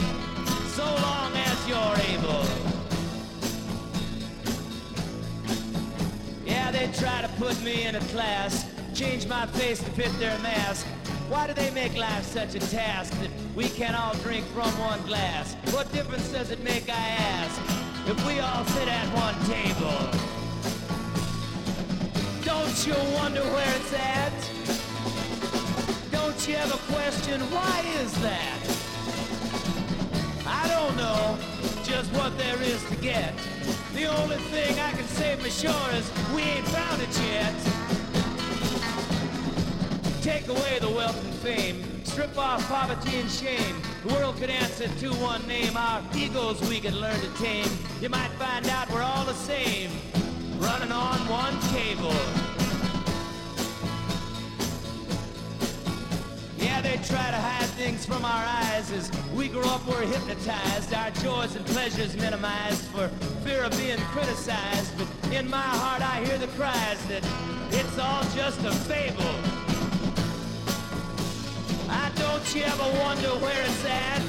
So 0.75 0.85
long 0.85 1.33
as 1.37 1.69
you're 1.69 1.97
able. 2.11 2.45
Yeah, 6.45 6.73
they 6.73 6.91
try 6.99 7.23
to 7.23 7.29
put 7.39 7.63
me 7.63 7.85
in 7.85 7.95
a 7.95 8.01
class, 8.07 8.67
change 8.95 9.29
my 9.29 9.47
face 9.47 9.79
to 9.85 9.91
fit 9.91 10.13
their 10.19 10.37
mask. 10.41 10.85
Why 11.29 11.47
do 11.47 11.55
they 11.55 11.71
make 11.71 11.97
life 11.97 12.25
such 12.25 12.57
a 12.57 12.61
task 12.61 13.13
that 13.21 13.31
we 13.55 13.69
can 13.69 13.95
all 13.95 14.15
drink 14.15 14.47
from 14.47 14.71
one 14.81 15.01
glass? 15.07 15.55
What 15.71 15.93
difference 15.93 16.29
does 16.33 16.51
it 16.51 16.61
make, 16.65 16.91
I 16.91 16.93
ask, 16.93 17.82
if 18.07 18.27
we 18.27 18.41
all 18.41 18.65
sit 18.65 18.89
at 18.89 19.07
one 19.15 19.35
table? 19.47 20.11
Don't 22.45 22.87
you 22.87 22.95
wonder 23.15 23.43
where 23.43 23.77
it's 23.77 23.93
at? 23.95 24.33
Don't 26.11 26.49
you 26.49 26.57
ever 26.57 26.77
question 26.93 27.41
why 27.53 27.85
is 28.01 28.13
that? 28.23 28.59
I 30.47 30.69
don't 30.69 30.97
know 30.97 31.39
just 31.85 32.13
what 32.15 32.37
there 32.37 32.61
is 32.63 32.83
to 32.91 32.97
get. 32.97 33.35
The 33.95 34.07
only 34.07 34.39
thing 34.51 34.79
I 34.81 34.91
can 34.93 35.07
say 35.07 35.37
for 35.37 35.51
sure 35.51 35.91
is 35.95 36.11
we 36.35 36.43
ain't 36.43 36.67
found 36.69 37.01
it 37.03 37.21
yet. 37.31 37.55
Take 40.23 40.49
away 40.49 40.79
the 40.81 40.91
wealth 40.91 41.25
and 41.25 41.35
fame, 41.35 41.92
strip 42.13 42.37
off 42.37 42.69
poverty 42.69 43.17
and 43.17 43.31
shame. 43.31 43.75
The 44.05 44.13
world 44.13 44.37
could 44.37 44.51
answer 44.51 44.87
to 44.87 45.09
one 45.15 45.47
name, 45.49 45.75
our 45.79 46.03
egos 46.15 46.61
we 46.69 46.79
could 46.79 46.93
learn 46.93 47.19
to 47.19 47.43
tame. 47.43 47.71
You 48.03 48.11
might 48.11 48.29
find 48.33 48.67
out 48.67 48.91
we're 48.91 49.01
all 49.01 49.25
the 49.25 49.33
same, 49.33 49.91
running 50.59 50.93
on 50.93 51.17
one 51.27 51.59
cable. 51.73 52.13
Yeah, 56.59 56.83
they 56.83 56.97
try 56.97 57.31
to 57.31 57.41
hide 57.41 57.71
things 57.81 58.05
from 58.05 58.27
our 58.27 58.45
eyes. 58.45 58.93
As 58.93 59.11
we 59.35 59.49
grow 59.49 59.65
up, 59.71 59.87
we're 59.87 60.05
hypnotized, 60.05 60.93
our 60.93 61.11
joys 61.13 61.57
and 61.57 61.65
pleasures 61.65 62.15
minimized 62.15 62.85
for 62.89 63.09
fear 63.43 63.65
of 63.65 63.71
being 63.79 63.99
criticized. 64.13 64.93
But 64.99 65.33
in 65.33 65.49
my 65.49 65.57
heart, 65.63 66.03
I 66.03 66.23
hear 66.27 66.37
the 66.37 66.49
cries 66.59 67.03
that 67.07 67.27
it's 67.71 67.99
all 67.99 68.23
just 68.35 68.63
a 68.67 68.71
fable. 68.71 69.52
You 72.55 72.63
ever 72.65 72.99
wonder 73.01 73.29
where 73.41 73.63
it's 73.63 73.85
at? 73.87 74.21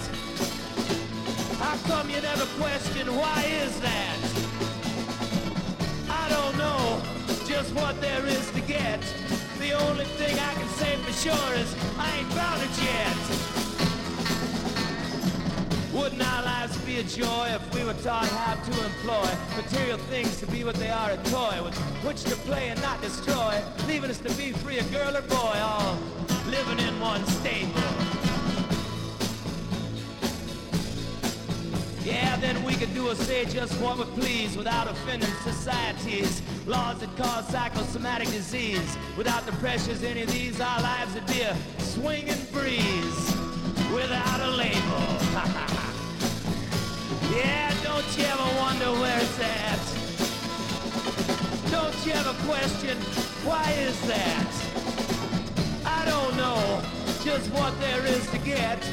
How 1.59 1.75
come 1.89 2.09
you 2.09 2.21
never 2.21 2.45
question 2.57 3.07
why 3.17 3.43
is 3.43 3.77
that? 3.81 4.17
I 6.09 6.29
don't 6.29 6.57
know 6.57 7.01
just 7.45 7.73
what 7.75 7.99
there 7.99 8.25
is 8.25 8.49
to 8.51 8.61
get. 8.61 9.01
The 9.59 9.73
only 9.73 10.05
thing 10.05 10.39
I 10.39 10.53
can 10.53 10.69
say 10.69 10.95
for 11.03 11.11
sure 11.11 11.53
is 11.55 11.75
I 11.97 12.19
ain't 12.19 12.31
found 12.31 12.61
it 12.63 12.71
yet. 12.81 13.17
Wouldn't 15.91 16.25
our 16.25 16.43
lives 16.43 16.77
be 16.85 16.99
a 16.99 17.03
joy 17.03 17.47
if 17.49 17.75
we 17.75 17.83
were 17.83 17.99
taught 18.03 18.27
how 18.27 18.55
to 18.55 18.85
employ 18.85 19.29
material 19.57 19.97
things 19.97 20.39
to 20.39 20.47
be 20.47 20.63
what 20.63 20.75
they 20.75 20.89
are 20.89 21.11
a 21.11 21.17
toy 21.25 21.61
with 21.61 21.75
which 22.05 22.23
to 22.23 22.35
play 22.47 22.69
and 22.69 22.81
not 22.81 23.01
destroy, 23.01 23.61
leaving 23.85 24.09
us 24.09 24.19
to 24.19 24.31
be 24.35 24.53
free, 24.53 24.77
a 24.77 24.83
girl 24.83 25.17
or 25.17 25.21
boy, 25.23 25.59
all 25.61 25.97
living 26.47 26.79
in 26.79 26.99
one 27.01 27.25
stable. 27.27 27.92
Yeah, 32.05 32.35
then 32.37 32.63
we 32.65 32.75
could 32.75 32.93
do 32.93 33.09
or 33.09 33.15
say 33.15 33.45
just 33.45 33.73
what 33.79 33.97
we 33.97 34.03
please 34.21 34.57
without 34.57 34.89
offending 34.89 35.29
society's 35.43 36.41
laws 36.67 36.99
that 36.99 37.15
cause 37.15 37.47
psychosomatic 37.47 38.27
disease. 38.27 38.97
Without 39.17 39.45
the 39.45 39.53
pressures 39.53 40.03
any 40.03 40.23
of 40.23 40.31
these, 40.31 40.59
our 40.59 40.81
lives 40.81 41.13
would 41.13 41.25
be 41.27 41.39
a 41.41 41.55
swinging 41.79 42.43
breeze 42.51 43.33
without 43.93 44.41
a 44.41 44.49
label. 44.51 44.79
yeah, 47.37 47.73
don't 47.83 48.17
you 48.17 48.25
ever 48.25 48.49
wonder 48.59 48.91
where 48.99 49.19
it's 49.19 49.39
at? 49.39 49.79
Don't 51.71 52.05
you 52.05 52.11
ever 52.11 52.33
question 52.45 52.97
why 53.45 53.71
is 53.79 53.97
that? 54.07 54.51
I 55.85 56.03
don't 56.05 56.35
know 56.37 56.81
just 57.23 57.49
what 57.51 57.79
there 57.79 58.05
is 58.05 58.29
to 58.31 58.37
get. 58.39 58.83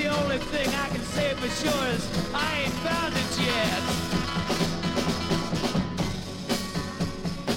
The 0.00 0.08
only 0.08 0.38
thing 0.38 0.66
I 0.68 0.88
can 0.88 1.04
say 1.14 1.34
for 1.34 1.50
sure 1.60 1.86
is 1.88 2.02
I 2.32 2.62
ain't 2.62 2.72
found 2.86 3.12
it 3.22 3.32
yet. 3.38 3.82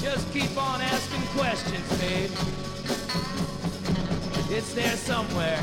Just 0.01 0.25
keep 0.33 0.57
on 0.57 0.81
asking 0.81 1.21
questions, 1.37 1.87
babe. 1.99 2.31
It's 4.49 4.73
there 4.73 4.97
somewhere. 4.97 5.59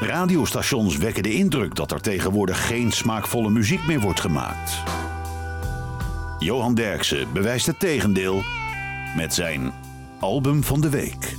Radiostations 0.00 0.96
wekken 0.96 1.22
de 1.22 1.32
indruk 1.32 1.74
dat 1.74 1.92
er 1.92 2.00
tegenwoordig 2.00 2.66
geen 2.66 2.92
smaakvolle 2.92 3.50
muziek 3.50 3.86
meer 3.86 4.00
wordt 4.00 4.20
gemaakt. 4.20 4.82
Johan 6.38 6.74
Derksen 6.74 7.32
bewijst 7.32 7.66
het 7.66 7.80
tegendeel 7.80 8.42
met 9.16 9.34
zijn 9.34 9.72
album 10.20 10.62
van 10.62 10.80
de 10.80 10.90
week. 10.90 11.36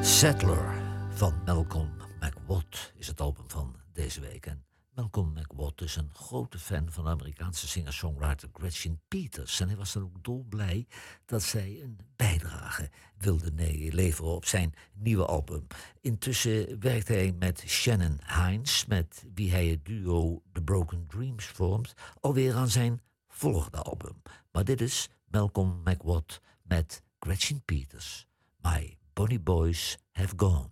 Settler 0.00 0.74
van 1.14 1.34
Malcolm 1.44 1.90
McWatt 2.20 2.92
is 2.96 3.06
het 3.06 3.20
album 3.20 3.44
van 3.46 3.76
deze 3.92 4.20
week. 4.20 4.46
En 4.46 4.64
Malcolm 5.00 5.32
McWatt 5.32 5.80
is 5.80 5.96
een 5.96 6.10
grote 6.12 6.58
fan 6.58 6.90
van 6.90 7.04
de 7.04 7.10
Amerikaanse 7.10 7.68
singer-songwriter 7.68 8.48
Gretchen 8.52 9.00
Peters. 9.08 9.60
En 9.60 9.68
hij 9.68 9.76
was 9.76 9.92
dan 9.92 10.02
ook 10.02 10.24
dolblij 10.24 10.86
dat 11.24 11.42
zij 11.42 11.80
een 11.82 11.98
bijdrage 12.16 12.90
wilde 13.18 13.52
leveren 13.92 14.30
op 14.30 14.44
zijn 14.44 14.74
nieuwe 14.94 15.26
album. 15.26 15.66
Intussen 16.00 16.80
werkt 16.80 17.08
hij 17.08 17.34
met 17.38 17.62
Shannon 17.66 18.20
Hines, 18.26 18.86
met 18.86 19.24
wie 19.34 19.50
hij 19.50 19.66
het 19.66 19.84
duo 19.84 20.42
The 20.52 20.62
Broken 20.62 21.06
Dreams 21.06 21.44
vormt, 21.44 21.94
alweer 22.20 22.54
aan 22.54 22.68
zijn 22.68 23.00
volgende 23.28 23.78
album. 23.78 24.22
Maar 24.52 24.64
dit 24.64 24.80
is 24.80 25.08
Malcolm 25.24 25.80
McWatt 25.84 26.40
met 26.62 27.02
Gretchen 27.18 27.62
Peters. 27.64 28.26
My 28.62 28.98
Bonnie 29.12 29.40
Boys 29.40 29.98
Have 30.12 30.34
Gone. 30.36 30.70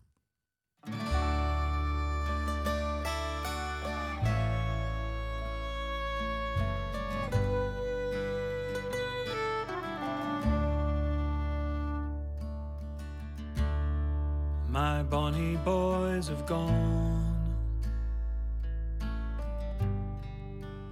My 14.84 15.02
bonny 15.02 15.56
boys 15.64 16.28
have 16.28 16.46
gone. 16.46 17.34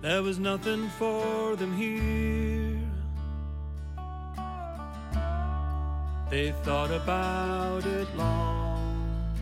There 0.03 0.25
was 0.25 0.41
nothing 0.41 0.89
for 0.99 1.55
them 1.55 1.73
here. 1.73 2.81
They 6.31 6.51
thought 6.65 6.91
about 6.91 7.87
it 7.87 8.09
long, 8.17 9.39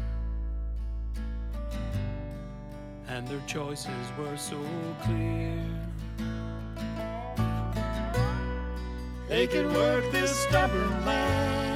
and 3.09 3.27
their 3.27 3.45
choices 3.47 4.07
were 4.19 4.37
so 4.37 4.61
clear. 5.05 5.65
They 9.27 9.47
could 9.47 9.73
work 9.73 10.05
this 10.13 10.33
stubborn 10.45 11.07
land 11.07 11.74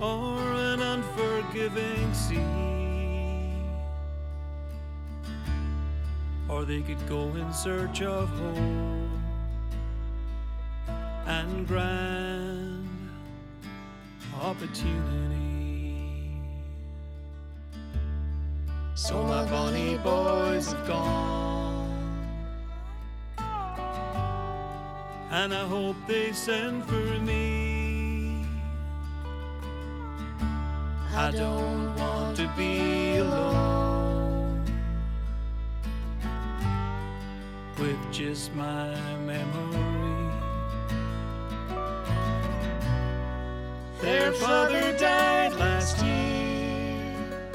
or 0.00 0.38
an 0.54 0.80
unforgiving 0.80 2.14
sea. 2.14 2.38
Or 6.48 6.64
they 6.64 6.80
could 6.82 7.04
go 7.08 7.28
in 7.36 7.52
search 7.52 8.02
of 8.02 8.28
hope 8.28 9.18
and 11.26 11.66
grand 11.66 12.88
opportunity. 14.40 15.28
So 18.94 19.22
my 19.22 19.44
bonny 19.44 19.98
boys 19.98 20.72
have 20.72 20.86
gone, 20.86 21.88
and 25.30 25.54
I 25.54 25.64
hope 25.66 25.96
they 26.06 26.32
send 26.32 26.84
for 26.84 27.18
me. 27.20 27.67
I 31.20 31.32
don't 31.32 31.96
want 31.96 32.36
to 32.36 32.48
be 32.56 33.16
alone 33.16 34.64
with 37.76 37.98
just 38.12 38.54
my 38.54 38.94
memory. 39.26 40.30
Their 44.00 44.32
father 44.34 44.96
died 44.96 45.54
last 45.54 46.00
year, 46.04 47.50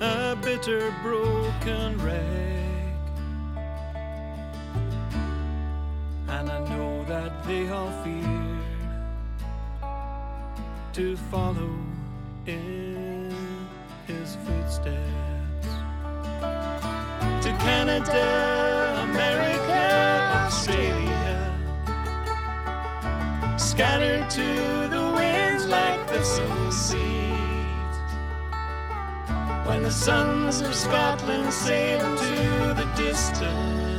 a 0.00 0.36
bitter, 0.42 0.92
broken 1.04 1.96
wreck. 2.02 2.24
And 6.26 6.50
I 6.50 6.58
know 6.70 7.04
that 7.04 7.44
they 7.46 7.68
all 7.68 7.92
feared 8.02 8.47
to 10.98 11.16
follow 11.30 11.70
in 12.46 13.30
his 14.08 14.34
footsteps. 14.44 15.68
To 17.44 17.50
Canada, 17.60 19.06
America, 19.08 19.84
Australia, 20.44 21.54
scattered 23.56 24.28
to 24.28 24.88
the 24.90 25.12
winds 25.14 25.66
like 25.66 26.04
the 26.08 26.24
seeds. 26.72 26.98
When 29.68 29.84
the 29.84 29.92
sons 29.92 30.62
of 30.62 30.74
Scotland 30.74 31.52
sail 31.52 32.00
to 32.00 32.74
the 32.74 32.92
distance, 32.96 33.97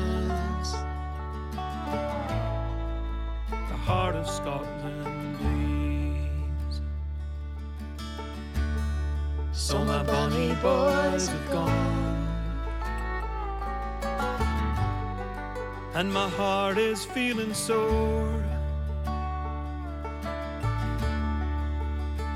And 15.99 16.13
my 16.13 16.29
heart 16.29 16.77
is 16.77 17.03
feeling 17.03 17.53
sore. 17.53 18.41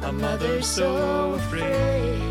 A 0.01 0.11
mother 0.11 0.61
so 0.61 1.35
afraid 1.35 2.21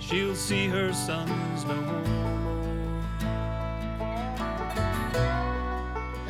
she'll 0.00 0.34
see 0.34 0.66
her 0.68 0.94
sons 0.94 1.66
no 1.66 1.74
more. 1.74 3.02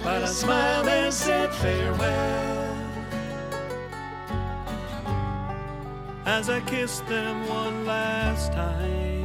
But 0.02 0.24
I 0.24 0.26
smiled 0.26 0.88
and 0.88 1.14
said 1.14 1.54
farewell 1.54 2.74
as 6.26 6.50
I 6.50 6.60
kissed 6.62 7.06
them 7.06 7.46
one 7.46 7.86
last 7.86 8.52
time. 8.52 9.17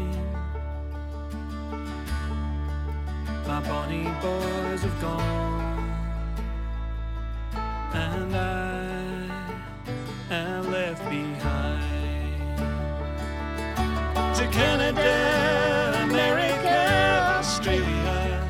Bonny 3.63 4.03
boys 4.21 4.81
have 4.81 5.01
gone, 5.01 5.89
and 7.93 8.35
I 8.35 9.29
am 10.31 10.71
left 10.71 11.03
behind. 11.09 12.57
To 14.37 14.47
Canada, 14.51 15.99
America, 16.03 17.37
Australia, 17.39 18.41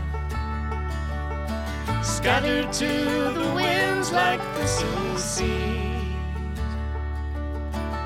scattered 2.02 2.72
to 2.74 2.88
the 2.88 3.52
winds 3.54 4.12
like 4.12 4.42
the 4.56 4.66
Sioux 4.68 5.18
sea. 5.18 5.80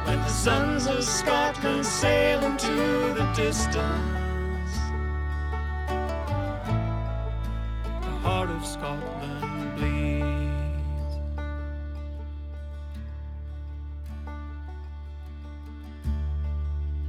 When 0.06 0.20
the 0.20 0.30
sons 0.30 0.88
of 0.88 1.04
Scotland 1.04 1.86
sail 1.86 2.44
into 2.44 3.14
the 3.14 3.32
distance, 3.36 4.17
of 8.58 8.66
Scotland 8.66 9.76
bleeds. 9.76 11.14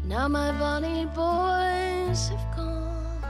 Now 0.05 0.29
my 0.29 0.53
bonny 0.59 1.07
boys 1.07 2.29
have 2.29 2.57
gone. 2.57 3.23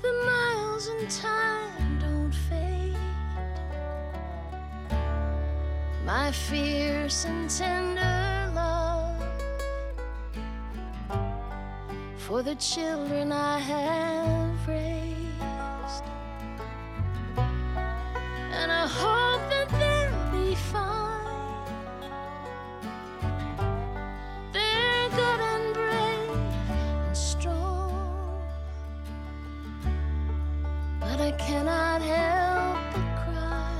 The 0.00 0.12
miles 0.30 0.86
and 0.86 1.10
time 1.10 1.98
don't 1.98 2.34
fade. 2.48 2.96
My 6.06 6.32
fierce 6.32 7.26
and 7.26 7.50
tender 7.50 8.35
for 12.26 12.42
the 12.42 12.56
children 12.56 13.30
I 13.30 13.60
have 13.60 14.66
raised. 14.66 16.02
And 18.50 18.72
I 18.72 18.88
hope 18.88 19.42
that 19.52 19.68
they'll 19.78 20.32
be 20.32 20.56
fine. 20.56 22.10
They're 24.52 25.08
good 25.10 25.40
and 25.52 25.72
brave 25.72 26.30
and 26.68 27.16
strong. 27.16 28.42
But 30.98 31.20
I 31.20 31.30
cannot 31.38 32.02
help 32.02 32.78
but 32.92 33.08
cry 33.22 33.78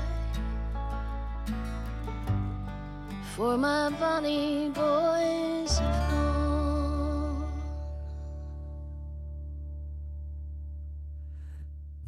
for 3.35 3.57
my 3.57 3.89
bonny 3.99 4.69
boys 4.69 5.46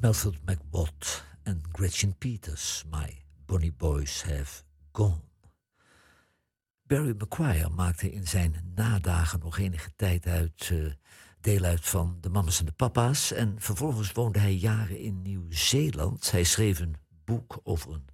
Melford 0.09 0.45
McWatt 0.45 1.23
en 1.43 1.63
Gretchen 1.71 2.17
Peters, 2.17 2.83
My 2.91 3.21
Bonnie 3.45 3.73
Boys 3.77 4.23
Have 4.23 4.63
Gone. 4.91 5.21
Barry 6.87 7.15
McGuire 7.17 7.69
maakte 7.69 8.11
in 8.11 8.27
zijn 8.27 8.71
nadagen 8.75 9.39
nog 9.39 9.57
enige 9.57 9.89
tijd 9.95 10.25
uit, 10.25 10.69
eh, 10.71 10.91
deel 11.41 11.63
uit 11.63 11.85
van 11.85 12.17
de 12.21 12.29
mamas 12.29 12.59
en 12.59 12.65
de 12.65 12.71
papa's. 12.71 13.31
En 13.31 13.55
vervolgens 13.59 14.11
woonde 14.11 14.39
hij 14.39 14.53
jaren 14.53 14.99
in 14.99 15.21
Nieuw-Zeeland. 15.21 16.31
Hij 16.31 16.43
schreef 16.43 16.79
een 16.79 16.95
boek 17.25 17.59
over 17.63 17.93
een 17.93 18.07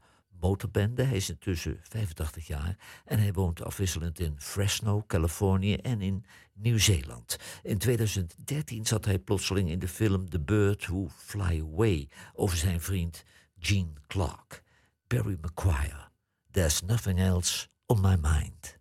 motorbende. 0.47 1.03
Hij 1.03 1.15
is 1.15 1.29
intussen 1.29 1.79
85 1.81 2.47
jaar 2.47 2.77
en 3.05 3.19
hij 3.19 3.33
woont 3.33 3.63
afwisselend 3.63 4.19
in 4.19 4.35
Fresno, 4.37 5.03
Californië 5.07 5.75
en 5.75 6.01
in 6.01 6.25
Nieuw-Zeeland. 6.53 7.37
In 7.63 7.77
2013 7.77 8.85
zat 8.85 9.05
hij 9.05 9.19
plotseling 9.19 9.69
in 9.69 9.79
de 9.79 9.87
film 9.87 10.29
The 10.29 10.39
Bird 10.39 10.85
Who 10.85 11.07
Fly 11.17 11.63
Away 11.71 12.09
over 12.33 12.57
zijn 12.57 12.81
vriend 12.81 13.23
Gene 13.59 13.93
Clark. 14.07 14.63
Barry 15.07 15.37
McGuire, 15.41 16.09
There's 16.51 16.81
Nothing 16.81 17.19
Else 17.19 17.67
on 17.85 18.01
My 18.01 18.15
Mind. 18.21 18.77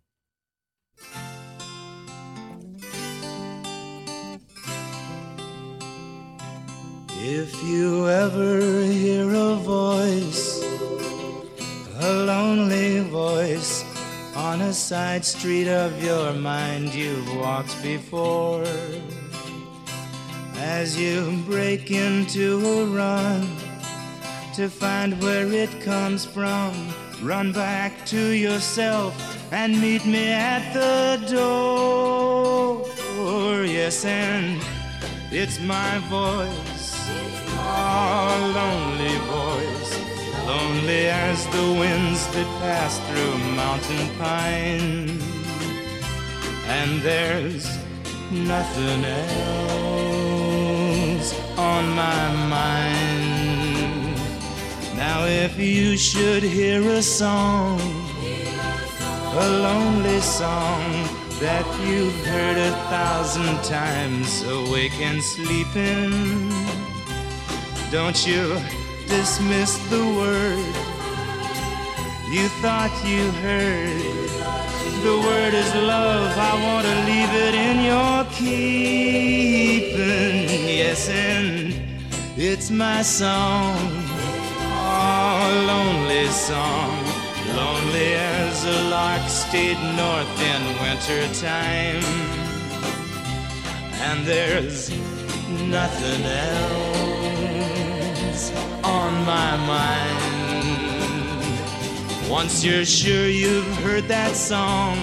If 7.27 7.61
you 7.63 8.09
ever 8.09 8.61
hear 8.85 9.34
on 14.55 14.61
a 14.61 14.73
side 14.73 15.25
street 15.25 15.67
of 15.67 16.01
your 16.01 16.31
mind 16.31 16.95
you've 16.95 17.35
walked 17.35 17.75
before, 17.83 18.63
as 20.55 20.97
you 20.97 21.43
break 21.45 21.91
into 21.91 22.65
a 22.65 22.85
run 22.85 23.41
to 24.53 24.69
find 24.69 25.21
where 25.21 25.51
it 25.51 25.81
comes 25.81 26.23
from, 26.23 26.71
run 27.21 27.51
back 27.51 28.05
to 28.05 28.29
yourself 28.31 29.13
and 29.51 29.81
meet 29.81 30.05
me 30.05 30.29
at 30.29 30.73
the 30.73 31.17
door. 31.35 32.85
Yes, 33.65 34.05
and 34.05 34.61
it's 35.31 35.59
my 35.59 35.97
voice, 36.07 36.95
our 37.59 38.39
lonely 38.53 39.17
voice, 39.17 39.44
lonely 40.45 41.07
as 41.07 41.45
the 41.47 41.73
winds 41.79 42.27
that 42.33 42.47
pass 42.61 42.99
through 43.07 43.37
mountain 43.55 44.09
pine. 44.19 45.19
And 46.67 47.01
there's 47.01 47.65
nothing 48.31 49.05
else 49.05 50.05
on 51.57 51.89
my 51.89 52.33
mind. 52.49 54.15
Now, 54.95 55.25
if 55.25 55.57
you 55.59 55.97
should 55.97 56.43
hear 56.43 56.81
a 56.89 57.01
song, 57.01 57.79
a 59.33 59.49
lonely 59.67 60.21
song 60.21 60.83
that 61.39 61.65
you've 61.85 62.25
heard 62.25 62.57
a 62.57 62.71
thousand 62.89 63.63
times, 63.63 64.43
awake 64.43 64.99
and 65.01 65.21
sleeping. 65.21 66.49
Don't 67.91 68.25
you 68.25 68.57
dismiss 69.07 69.77
the 69.89 70.03
word 70.19 70.95
you 72.35 72.49
thought 72.59 72.91
you 73.05 73.31
heard. 73.45 74.01
The 75.03 75.17
word 75.27 75.53
is 75.53 75.73
love, 75.75 76.37
I 76.37 76.53
want 76.65 76.85
to 76.85 76.95
leave 77.05 77.33
it 77.47 77.55
in 77.55 77.83
your 77.91 78.25
keeping. 78.33 79.15
Yes, 80.67 81.07
and 81.09 81.73
it's 82.35 82.69
my 82.71 83.03
song, 83.03 83.77
oh, 84.59 85.63
lonely 85.67 86.27
song. 86.27 87.05
Lonely 87.55 88.15
as 88.15 88.65
a 88.65 88.81
lark 88.89 89.29
stayed 89.29 89.79
north 89.95 90.41
in 90.51 90.61
winter 90.81 91.27
time. 91.39 92.03
And 94.01 94.25
there's 94.25 94.89
nothing 95.61 96.23
else 96.25 96.94
my 99.25 99.57
mind. 99.57 100.21
Once 102.29 102.63
you're 102.63 102.85
sure 102.85 103.27
you've 103.27 103.75
heard 103.77 104.07
that 104.07 104.35
song, 104.35 104.97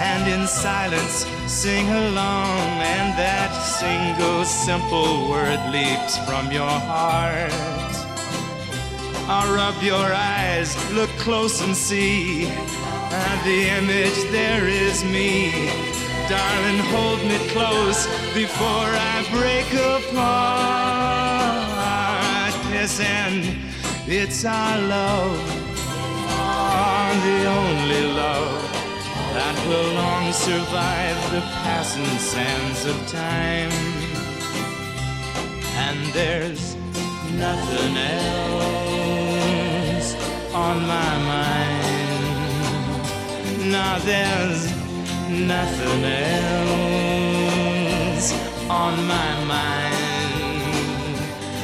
and 0.00 0.26
in 0.32 0.46
silence 0.46 1.26
sing 1.46 1.88
along, 1.88 2.58
and 2.96 3.12
that 3.18 3.52
single 3.80 4.44
simple 4.44 5.28
word 5.28 5.60
leaps 5.70 6.16
from 6.26 6.50
your 6.50 6.68
heart. 6.68 7.52
Rub 9.72 9.82
your 9.82 10.12
eyes, 10.14 10.74
look 10.92 11.10
close 11.18 11.62
and 11.62 11.76
see. 11.76 12.46
And 12.46 13.38
the 13.44 13.68
image 13.78 14.30
there 14.30 14.66
is 14.66 15.04
me. 15.04 15.50
Darling, 16.28 16.78
hold 16.92 17.20
me 17.24 17.38
close 17.50 18.06
before 18.34 18.88
I 19.12 19.26
break 19.30 19.68
apart. 19.74 20.81
Yes, 22.82 22.98
and 22.98 23.42
it's 24.08 24.44
our 24.44 24.76
love, 24.76 25.38
ah, 26.34 27.14
the 27.22 27.46
only 27.46 28.04
love 28.12 28.60
that 29.34 29.56
will 29.68 29.90
long 29.94 30.32
survive 30.32 31.18
the 31.30 31.42
passing 31.62 32.18
sands 32.18 32.84
of 32.84 32.96
time. 33.06 33.70
And 35.86 36.12
there's 36.12 36.74
nothing 37.38 37.96
else 38.18 39.36
on 40.52 40.82
my 40.82 41.18
mind. 41.32 41.84
Now 43.70 43.98
there's 44.10 44.66
nothing 45.30 46.04
else 46.34 47.22
on 48.68 49.06
my 49.06 49.44
mind. 49.44 50.01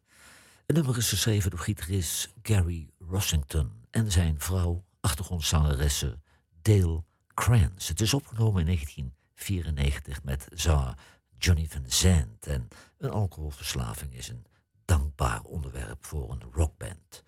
Het 0.65 0.75
nummer 0.75 0.97
is 0.97 1.09
geschreven 1.09 1.49
door 1.49 1.59
gitarist 1.59 2.33
Gary 2.43 2.89
Rossington 2.99 3.71
en 3.91 4.11
zijn 4.11 4.39
vrouw, 4.39 4.83
achtergrondzangeresse 4.99 6.19
Dale 6.61 7.03
Krantz. 7.33 7.87
Het 7.87 8.01
is 8.01 8.13
opgenomen 8.13 8.59
in 8.59 8.65
1994 8.65 10.23
met 10.23 10.47
zanger 10.53 10.97
Johnny 11.37 11.67
Van 11.69 11.83
Zandt. 11.87 12.47
En 12.47 12.67
een 12.97 13.09
alcoholverslaving 13.09 14.13
is 14.13 14.29
een 14.29 14.45
dankbaar 14.85 15.41
onderwerp 15.41 16.05
voor 16.05 16.31
een 16.31 16.43
rockband. 16.51 17.23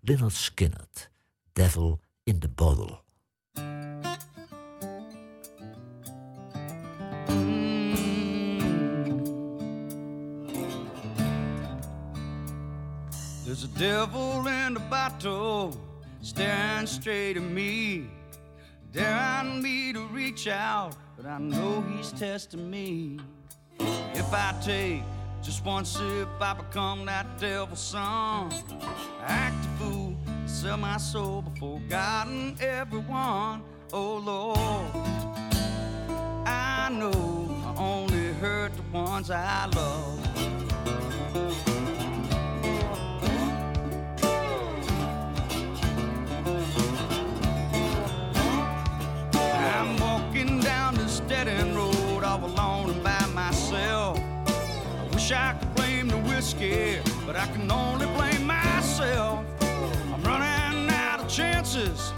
Lynyrd 0.00 0.32
Skynyrd, 0.32 1.10
Devil 1.52 2.00
in 2.22 2.38
the 2.38 2.48
Bottle. 2.48 3.04
There's 13.44 13.64
a 13.64 13.78
devil 13.78 14.46
in 14.48 14.74
the 14.74 14.80
bottle 14.90 15.72
staring 16.20 16.86
straight 16.86 17.36
at 17.36 17.42
me, 17.42 18.06
daring 18.92 19.62
me 19.62 19.92
to 19.92 20.04
reach 20.08 20.48
out, 20.48 20.96
but 21.16 21.26
I 21.26 21.38
know 21.38 21.80
he's 21.82 22.12
testing 22.12 22.68
me. 22.68 23.18
If 23.78 24.32
I 24.32 24.54
take 24.62 25.02
just 25.42 25.64
one 25.64 25.84
sip, 25.84 26.28
I 26.40 26.54
become 26.54 27.04
that 27.06 27.38
devil's 27.38 27.80
son. 27.80 28.52
Act 29.22 29.64
a 29.64 29.68
fool, 29.78 30.16
sell 30.46 30.76
my 30.76 30.96
soul 30.96 31.42
before 31.42 31.80
God 31.88 32.28
and 32.28 32.60
everyone. 32.60 33.62
Oh 33.92 34.16
Lord, 34.16 34.58
I 36.46 36.88
know 36.90 37.12
I 37.64 37.74
only 37.78 38.32
hurt 38.34 38.72
the 38.76 38.82
ones 38.92 39.30
I 39.30 39.66
love. 39.66 40.25
Wish 55.26 55.36
I 55.36 55.54
could 55.54 55.74
blame 55.74 56.06
the 56.06 56.18
whiskey, 56.18 56.98
but 57.26 57.34
I 57.34 57.46
can 57.46 57.68
only 57.68 58.06
blame 58.06 58.46
myself. 58.46 59.44
I'm 59.60 60.22
running 60.22 60.88
out 60.88 61.18
of 61.18 61.28
chances. 61.28 62.12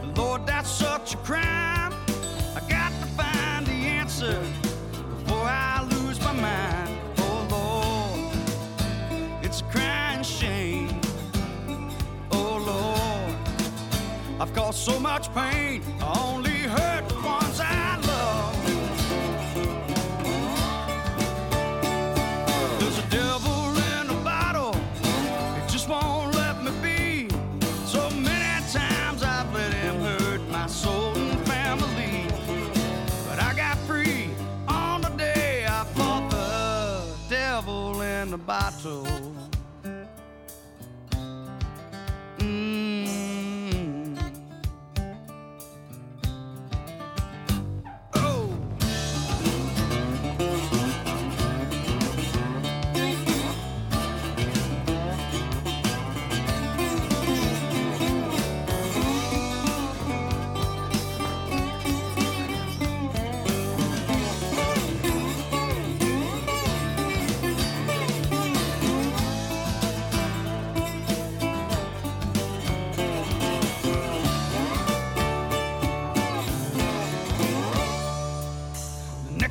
And 0.00 0.16
Lord, 0.16 0.46
that's 0.46 0.70
such 0.70 1.14
a 1.14 1.16
crime. 1.18 1.92
I 2.54 2.60
got 2.68 2.92
to 3.00 3.06
find 3.16 3.66
the 3.66 3.72
answer 3.72 4.40
before 5.24 5.44
I 5.44 5.82
lose 5.90 6.20
my 6.20 6.32
mind. 6.34 7.00
Oh 7.18 7.46
Lord, 7.50 9.44
it's 9.44 9.60
a 9.62 9.64
crying 9.64 10.22
shame. 10.22 11.00
Oh 12.30 12.62
Lord. 12.64 14.40
I've 14.40 14.54
caused 14.54 14.78
so 14.78 15.00
much 15.00 15.34
pain, 15.34 15.82
I 16.00 16.16
only 16.32 16.51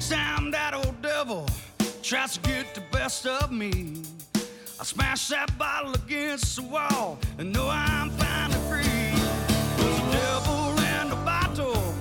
Next 0.01 0.13
time 0.13 0.49
that 0.49 0.73
old 0.73 0.99
devil 1.03 1.45
tries 2.01 2.35
to 2.35 2.39
get 2.39 2.73
the 2.73 2.81
best 2.91 3.27
of 3.27 3.51
me, 3.51 4.01
I 4.79 4.83
smash 4.83 5.27
that 5.27 5.55
bottle 5.59 5.93
against 5.93 6.55
the 6.55 6.63
wall 6.63 7.19
and 7.37 7.53
know 7.53 7.69
I'm 7.69 8.09
finally 8.09 8.59
free. 8.67 9.13
There's 9.77 9.99
a 9.99 10.11
devil 10.11 10.71
in 10.97 11.09
the 11.11 11.17
bottle, 11.23 11.93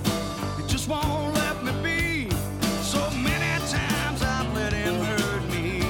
he 0.57 0.67
just 0.67 0.89
won't 0.89 1.35
let 1.35 1.63
me 1.63 1.73
be. 1.83 2.35
So 2.81 3.07
many 3.11 3.59
times 3.69 4.23
I've 4.23 4.51
let 4.55 4.73
him 4.73 4.95
hurt 5.01 5.43
me. 5.51 5.83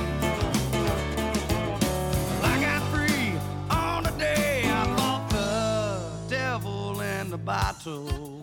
I 2.43 2.59
got 2.59 2.81
free 2.91 3.39
on 3.69 4.03
the 4.03 4.11
day 4.19 4.63
I 4.65 4.83
fought 4.97 5.29
the 5.29 6.01
devil 6.27 6.99
in 6.99 7.29
the 7.29 7.37
bottle. 7.37 8.40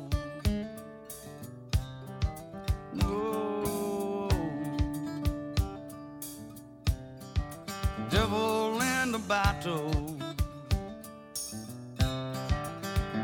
Bottle. 9.29 9.91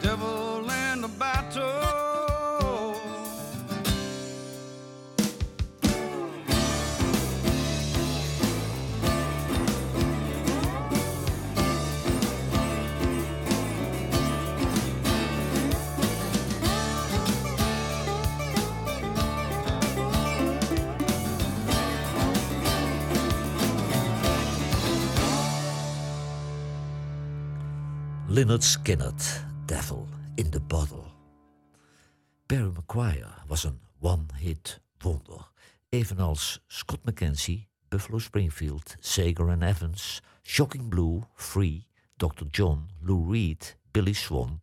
Devil 0.03 0.71
in 0.71 1.01
the 1.01 1.09
bottle. 1.19 1.94
Lynyrd 28.35 28.65
Skynyrd, 28.65 29.45
Devil 29.67 30.09
in 30.35 30.51
the 30.51 30.61
Bottle. 30.61 31.05
Barry 32.47 32.73
McGuire 32.73 33.47
was 33.47 33.65
een 33.65 33.81
one-hit 34.01 34.81
wonder. 34.99 35.51
Evenals 35.89 36.61
Scott 36.67 37.05
McKenzie, 37.05 37.69
Buffalo 37.89 38.19
Springfield, 38.19 38.97
Sager 38.99 39.51
and 39.51 39.63
Evans, 39.63 40.21
Shocking 40.43 40.89
Blue, 40.89 41.21
Free, 41.35 41.87
Dr. 42.17 42.45
John, 42.51 42.89
Lou 43.01 43.31
Reed, 43.31 43.77
Billy 43.91 44.13
Swan, 44.13 44.61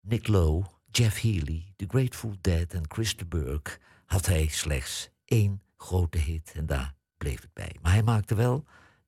Nick 0.00 0.28
Lowe, 0.28 0.64
Jeff 0.90 1.20
Healey, 1.20 1.72
The 1.76 1.86
Grateful 1.88 2.34
Dead 2.40 2.74
en 2.74 2.84
Chris 2.88 3.16
de 3.16 3.24
Burgh 3.24 3.78
had 4.06 4.26
hij 4.26 4.46
slechts 4.46 5.08
één 5.24 5.62
grote 5.76 6.18
hit 6.18 6.52
en 6.54 6.66
daar 6.66 6.94
bleef 7.18 7.40
het 7.40 7.52
bij. 7.52 7.76
Maar 7.82 7.92
hij 7.92 8.02
maakte 8.02 8.34
wel 8.34 8.64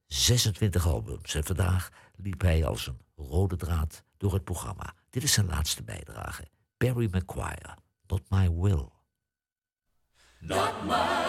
26 0.07 0.87
albums 0.87 1.34
en 1.34 1.45
vandaag 1.45 1.89
liep 2.14 2.41
hij 2.41 2.64
als 2.64 2.87
een 2.87 3.05
rode 3.17 3.57
draad 3.57 4.03
door 4.17 4.33
het 4.33 4.45
programma. 4.45 4.95
Dit 5.11 5.23
is 5.23 5.33
zijn 5.33 5.47
laatste 5.47 5.83
bijdrage. 5.83 6.49
Barry 6.77 7.09
McGuire, 7.11 7.77
Not 8.07 8.23
My 8.29 8.51
Will. 8.51 8.89
Not 10.41 10.85
my 10.85 11.26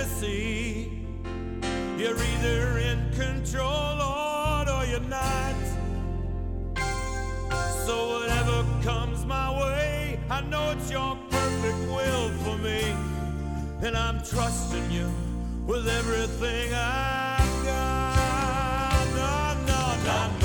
Tennessee. 0.00 0.90
You're 1.98 2.16
either 2.16 2.78
in 2.78 3.12
control, 3.12 3.96
Lord, 3.98 4.68
or 4.68 4.86
you're 4.86 5.00
not. 5.00 5.54
So 7.84 8.20
whatever 8.20 8.64
comes 8.82 9.26
my 9.26 9.52
way, 9.60 10.18
I 10.30 10.40
know 10.40 10.70
it's 10.70 10.90
your 10.90 11.18
perfect 11.28 11.78
will 11.90 12.30
for 12.44 12.56
me. 12.56 12.80
And 13.82 13.94
I'm 13.94 14.22
trusting 14.24 14.90
you 14.90 15.10
with 15.66 15.86
everything 15.86 16.72
I've 16.72 17.64
got. 17.66 19.06
No, 19.16 19.66
no, 19.66 20.04
no. 20.04 20.39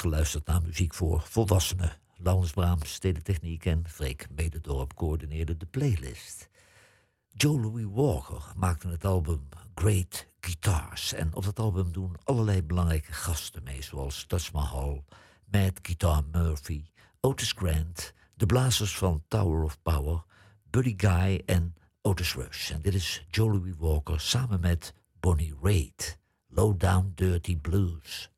geluisterd 0.00 0.46
naar 0.46 0.62
muziek 0.62 0.94
voor 0.94 1.20
volwassenen. 1.20 1.92
Laurens 2.16 2.52
Braams, 2.52 2.92
Stedentechniek 2.92 3.64
en 3.64 3.88
Freek 3.88 4.26
Mededorp 4.30 4.94
coördineerde 4.94 5.56
de 5.56 5.66
playlist. 5.66 6.48
Joe 7.28 7.60
Louis 7.60 7.86
Walker 7.90 8.52
maakte 8.56 8.88
het 8.88 9.04
album 9.04 9.48
Great 9.74 10.26
Guitars. 10.40 11.12
En 11.12 11.34
op 11.34 11.44
dat 11.44 11.58
album 11.58 11.92
doen 11.92 12.16
allerlei 12.24 12.62
belangrijke 12.62 13.12
gasten 13.12 13.62
mee, 13.62 13.82
zoals 13.82 14.24
Touch 14.24 14.52
Mahal, 14.52 15.04
Mad 15.50 15.72
Guitar 15.82 16.24
Murphy, 16.32 16.84
Otis 17.20 17.52
Grant, 17.52 18.12
de 18.34 18.46
blazers 18.46 18.96
van 18.96 19.22
Tower 19.28 19.62
of 19.62 19.82
Power, 19.82 20.24
Buddy 20.70 20.94
Guy 20.96 21.42
en 21.46 21.74
Otis 22.02 22.34
Rush. 22.34 22.70
En 22.70 22.80
dit 22.80 22.94
is 22.94 23.26
Joe 23.30 23.50
Louis 23.50 23.74
Walker 23.78 24.20
samen 24.20 24.60
met 24.60 24.94
Bonnie 25.20 25.54
Raitt. 25.62 26.18
Low 26.48 26.80
Down 26.80 27.12
Dirty 27.14 27.56
Blues. 27.56 28.30